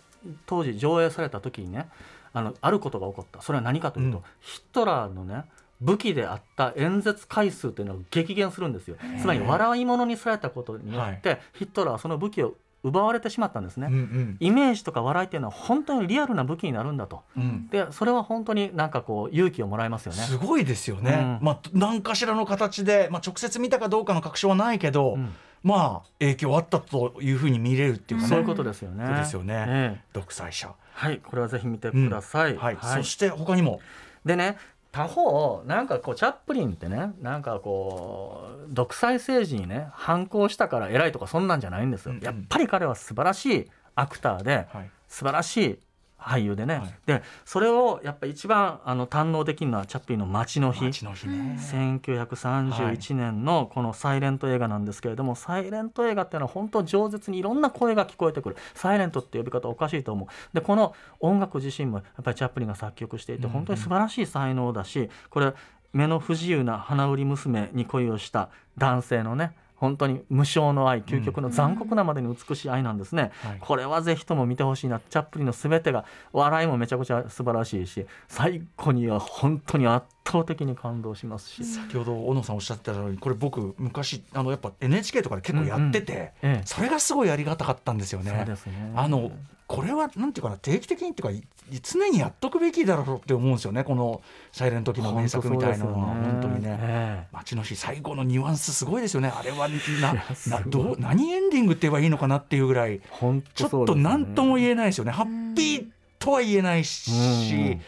[0.47, 1.89] 当時上映された時にね
[2.33, 3.43] あのあることが起こった。
[3.43, 4.25] それは何かというと、うん。
[4.41, 5.45] ヒトラーのね
[5.81, 8.97] 武器であった演説回数というのを激減するんですよ。
[9.21, 12.55] つまり笑い物にされたことによって、ヒトラーはその武器を
[12.85, 14.37] 奪われてしまったんですね、うんうん。
[14.41, 17.23] イメージとか笑いっていうのは本当にリアルな武器になるんだと。
[17.37, 17.69] うん。
[17.69, 20.23] でそれは本当になんかこう勇気をもらえますよね。
[20.23, 21.45] すごいですよね、うん。
[21.45, 29.05] まあ、何かしらの形で、まあ、直接見たかどうかの確証はないけど、うんまあ影響あったというふうに見れるっていうかね、そういうことですよね。
[29.07, 29.65] そうですよね。
[29.69, 30.05] ええ。
[30.13, 32.57] 独裁者、はい、これはぜひ見てください。
[32.57, 32.79] はい。
[32.81, 33.81] そして他にも。
[34.25, 34.57] でね
[34.93, 42.25] 他方なんかこうチャップリンってねなんかこう独裁政治にね反抗したから偉いとかそんなんじゃないんですよ、うんうん。
[42.25, 44.91] やっぱり彼は素晴らしいアクターではい。
[45.09, 45.79] 素晴らしい
[46.23, 46.95] 俳優でね、はい。
[47.07, 58.57] でそれをやっぱ一番あの堪能できるのはチャップリンの「街の日」街の日ね、1931年のこのサイレント映画なんですけれども、サイレント映画っていうのは本当饒舌にいろんな声が聞こえてくる。
[58.75, 60.55] サイレントって呼び方おかしいと思う。
[60.55, 65.53] でこの音楽自身もやっぱりチャップリンが作曲していて本当に素晴らしい才能だしこれ
[65.93, 68.49] 目の不自由な花売り娘に恋をした
[68.79, 73.59] 男性のね本当に無償の愛究極の残酷なまでに美しい愛なんですね、はい。
[73.59, 75.01] これはぜひとも見てほしいな。
[75.01, 86.63] チャップリンの全てが笑いもめちゃくちゃ素晴らしいし最後には本当に圧倒的に感動しますし、先ほど小野さんおっしゃってたようにこれ僕昔あのやっぱ NHK とかで結構やってて、うんうんええ。
[86.65, 88.33] それがすごいありがたかったんですよね。
[88.37, 88.93] そうですね。
[88.95, 89.33] あの
[89.67, 91.43] これはなんていうかな定期的にっていうかい
[91.83, 94.21] 常にやっとくべきだろうって思うんですよねこの
[94.53, 96.07] 「サイレント期の名作みたいなのは。
[96.09, 96.77] 本当にね。
[96.81, 99.33] え街の日最後のニュアンスすごいですよね。
[99.35, 99.69] あれは
[100.01, 100.63] なない。
[100.67, 105.11] どう何エンディングって言えばいいのかなっていうぐらい本ちょっと何とも言えないですよね。
[105.11, 105.87] ハッピー
[106.19, 107.79] とは言えないし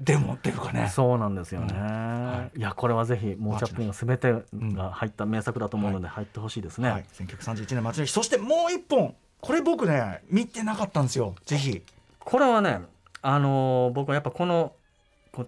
[0.00, 0.88] でもっていうかね。
[0.88, 2.26] そうなんですよね、うん。
[2.26, 2.60] はい。
[2.60, 4.34] やこれはぜひもうチャップリンの全て
[4.74, 8.12] が入った名作だと思うので入ってほしいですね、はい、1931年街の日。
[8.12, 11.34] そしてもう一本これ僕ね見てなかったんですよ。
[11.44, 11.82] ぜひ。
[12.18, 12.80] これはね
[13.22, 14.79] あのー僕はやっぱこのこ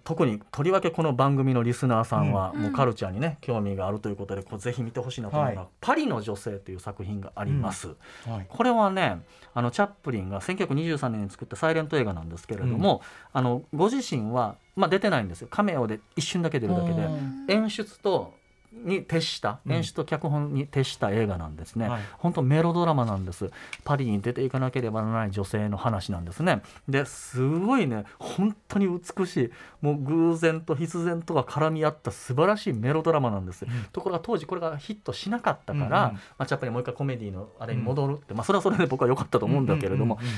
[0.04, 2.62] 特にとりわけこの番組のリスナーさんはうん。
[2.62, 5.70] もうカルチャーにね、興味があるということでこうぜひ見てほしいなと思うのは、はい。
[5.80, 7.88] パリの女性」という作品があります。
[8.26, 8.46] はい。
[8.48, 9.22] これはね
[9.54, 13.02] あのチャップリンが1923年に作ったサイレント映画なんですけれども、
[13.32, 15.48] あのご自身は、まあ、出てないんですよ。
[15.50, 17.08] カメオで一瞬だけ出るだけで。
[17.48, 18.34] 演出と
[18.72, 19.72] に徹したうん。
[19.72, 22.02] 演出と脚本に徹した映画なんですね、はい。
[22.18, 23.50] 本当メロドラマなんです。
[23.84, 26.62] パリに出ていかなければならない女性の話なんですね。
[26.88, 29.50] ですごいね本当に美しい
[29.80, 36.14] もう偶然と必然とが絡み合った素晴らしいメロドラマなんです、ところが当時これがヒットしなかったから、うんうん。
[36.14, 40.34] まあ、チャップリンもう一回コメディのあれに戻るって、まあ、それはそれで僕は良かったと思うんだけれども、うんうんうん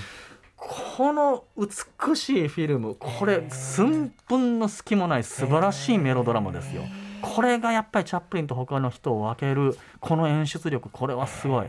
[0.56, 6.84] この美しいフィルムこれ寸分の隙もない素晴らしいメロドラマですよ。
[7.24, 11.66] これがやっぱりチャップリンと他の人を分けるこの演出力これはすごい。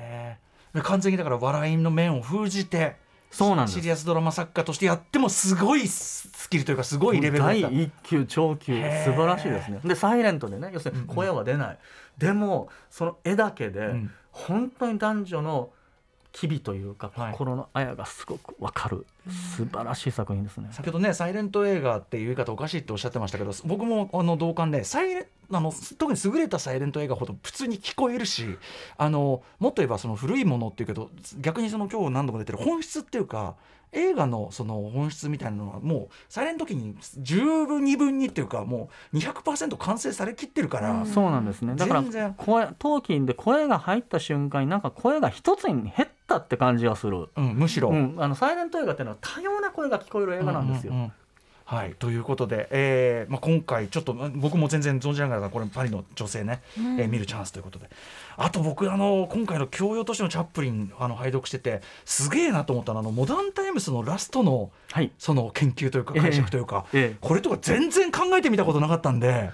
[0.83, 2.97] 完全にだから笑いの面を封じて
[3.31, 3.79] そうなんです。
[3.79, 9.79] シリアスドラマ作家としてやってもすごいススキルというかすごいレベル第一級超級素晴らしいですね。
[9.83, 11.77] でサイレントでね要するに声は出ない、
[12.17, 14.11] でもその絵だけで、ん。
[14.31, 15.69] 本当に男女の
[16.33, 17.31] 機微というかはい。
[17.31, 19.05] 心のあやがすごくわかる、
[19.57, 20.69] 素晴らしい作品ですね。
[20.71, 28.57] 先ほどねサイレント映画っていう言い方おかしいっておっしゃってましたけど僕もあの同感でサイレあの特に優れたサイレント映画ほど普通に聞こえるし
[28.97, 33.55] あのもっと言えばその古いものっていうけど逆にその今日何度も出てる本質っていうか
[33.95, 41.75] 映画のその本質みたいなのはもうサイレント期に十分二分にっていうかもう200%完成されきってるから、そうなんですね。
[41.75, 50.93] だから声トーキンで声が入った瞬間になんか声が一つに減ったって感じがする、うん、むしろ、うん、あのサイレント映画っていうのは多様な声が聞こえる映画なんですよ。
[50.93, 51.11] うううん
[51.66, 51.95] はい。
[51.97, 57.89] ということで、えーまあ、今回ちょっとうん僕も全然存じながらこれパリの女性ね、えー見るチャンスということで。
[58.38, 65.11] あと僕あの今回の教養としてのチャップリンあの拝読しててすげえなと思ったのはあのモダンタイムスのラストのはい。
[65.18, 66.22] その研究というかええ。
[66.22, 67.18] 解釈というか、ええ。
[67.20, 69.49] これとか全然考えてみたことなかったんで。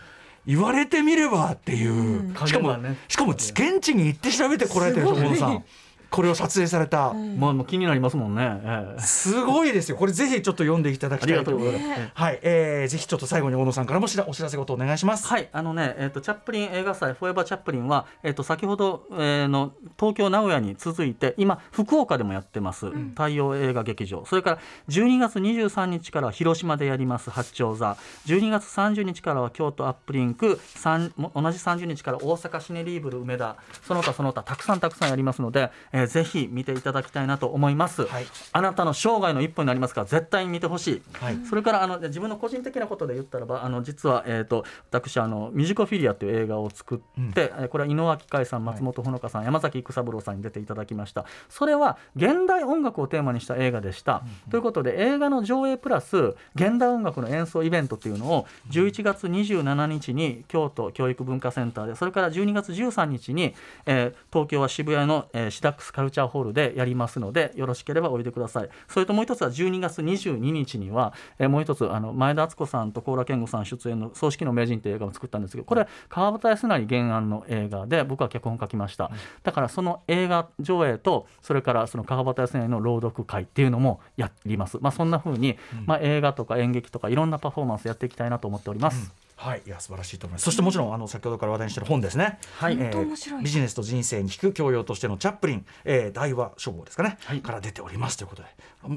[0.46, 2.98] 言われてみればっていう、しかも、ね。
[3.08, 5.64] しかも現地に行って調べてこられてるでしょ小野さん
[6.12, 8.62] これを撮影された、まあ気になりますもんね。
[8.64, 12.12] ええすごいですよこれぜひちょっと読んでいただきたいありがとうございます。
[12.14, 15.28] はい、えー、ぜひちょっと最後に大野さんからもしらお知らせことお願いします。
[15.28, 22.90] はい、あのね、えっ、と、チャップリン映画祭、フォーエバーチャップリンは、えっ、と、先ほど、えーの東京、名古屋に続いて、今、福岡でもやってます。
[22.90, 24.26] 大洋映画劇場。
[24.26, 24.60] それから、
[24.90, 27.98] 12月23日からは広島でやります、八丁座。
[28.26, 33.56] 12月30日からは京都アップリンクさんも同じ30日から大阪シネリーブル梅田、
[33.88, 38.06] その他その他、たくさんたくさんやりますので、えーぜひ見ていただきたいなと思います。
[38.06, 38.26] はい。
[38.52, 41.02] あなたの生涯の一歩になりますから、絶対に見てほしい。
[41.14, 41.38] はい。
[41.46, 51.26] それからあの自分の個人的なことで言ったらばあの実は、えー、と私あの「ミュージコフィリア」という映画を作って、えーこれは井之脇海さん松本穂香さん、山崎育三郎さんに出ていただきました。
[51.50, 63.54] それは現代音楽をテーマにした映画でした、ということで映画の上映プラス現代音楽の演奏イベントっていうのを11月27日に京都教育文化センターでそれから12月13日に、
[63.86, 68.70] えー東京は渋谷の、えーシダックスカルチャーホールでやりますのでよろしければおいでください。
[68.88, 79.12] それともう一つは12月22日には、えーもう一つあの前田敦子さんと高良健吾さん出演の「葬式の名人」という映画を作ったんですけどこれ川端康成原案の映画で僕は脚本書きました、
[79.44, 90.44] だからその映画上映とそれからその川端康成の朗読会っていうのもやります、まあ、そんな風に、まあ、映画とか演劇とかいろんなパフォーマンスやっていきたいなと思っております、はい、いや素晴らしいと思います。
[90.44, 92.38] そしてもちろんあの先ほどから話題にしてる本ですね。
[92.58, 92.74] はい。
[92.74, 93.44] えー本当面白い。
[93.44, 97.42] ビジネスと人生に聞く教養としてのチャップリン、えー、大和書房ですかね、はい。
[97.42, 98.18] から出ております。
[98.18, 98.50] ということで、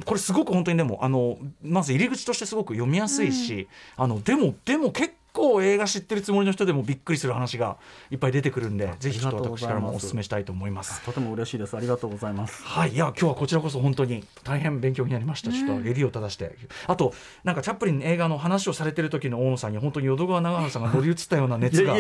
[0.05, 5.15] これすごく本当にでもあのまず入り口としてすごく読みやすいし、あのでもでも結構
[5.63, 7.77] 映画知ってるつもりの人でもびっくりする話が
[8.11, 11.01] いっぱい出てくるんで、ぜひちょっと私からもお勧めしたいと思います。
[11.03, 15.51] とても嬉しいですありがとうございますはい、いや今日はこちらこそ本当に大変勉強になりました。
[15.51, 16.57] ちょっと襟を正して、
[16.87, 17.13] あと
[17.43, 21.95] なんかチャップリン映画の話をされてる時の大野さんに本当に淀川長原さんが乗り移ったような熱が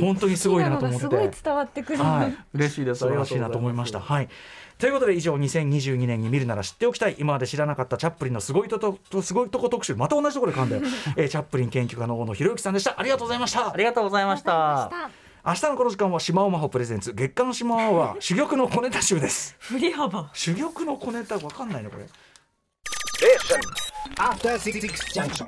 [0.00, 2.02] 本当にすごいなと思ってすごい伝わってくる。
[2.02, 4.00] はい、嬉しいです素晴らしいなと思いました。
[4.00, 4.28] はい。
[4.82, 10.82] ということで以上2022年に見るなら知っておきたい今まで知らなかったチャップリンのすごいととすごいとこ特集また同じところで噛んだよ、
[11.16, 14.90] えーチャップリン研究家の大野博之さんでしたありがとうございましたありがとうございました
[15.46, 20.32] 明日のこの時間は島尾真帆プレゼンツ月刊島尾は珠玉の小ネタ集です振り幅。
[20.34, 22.06] 珠玉の小ネタわかんないのこれ
[23.22, 23.60] Station.
[24.16, 24.80] After Six
[25.14, 25.46] Junction.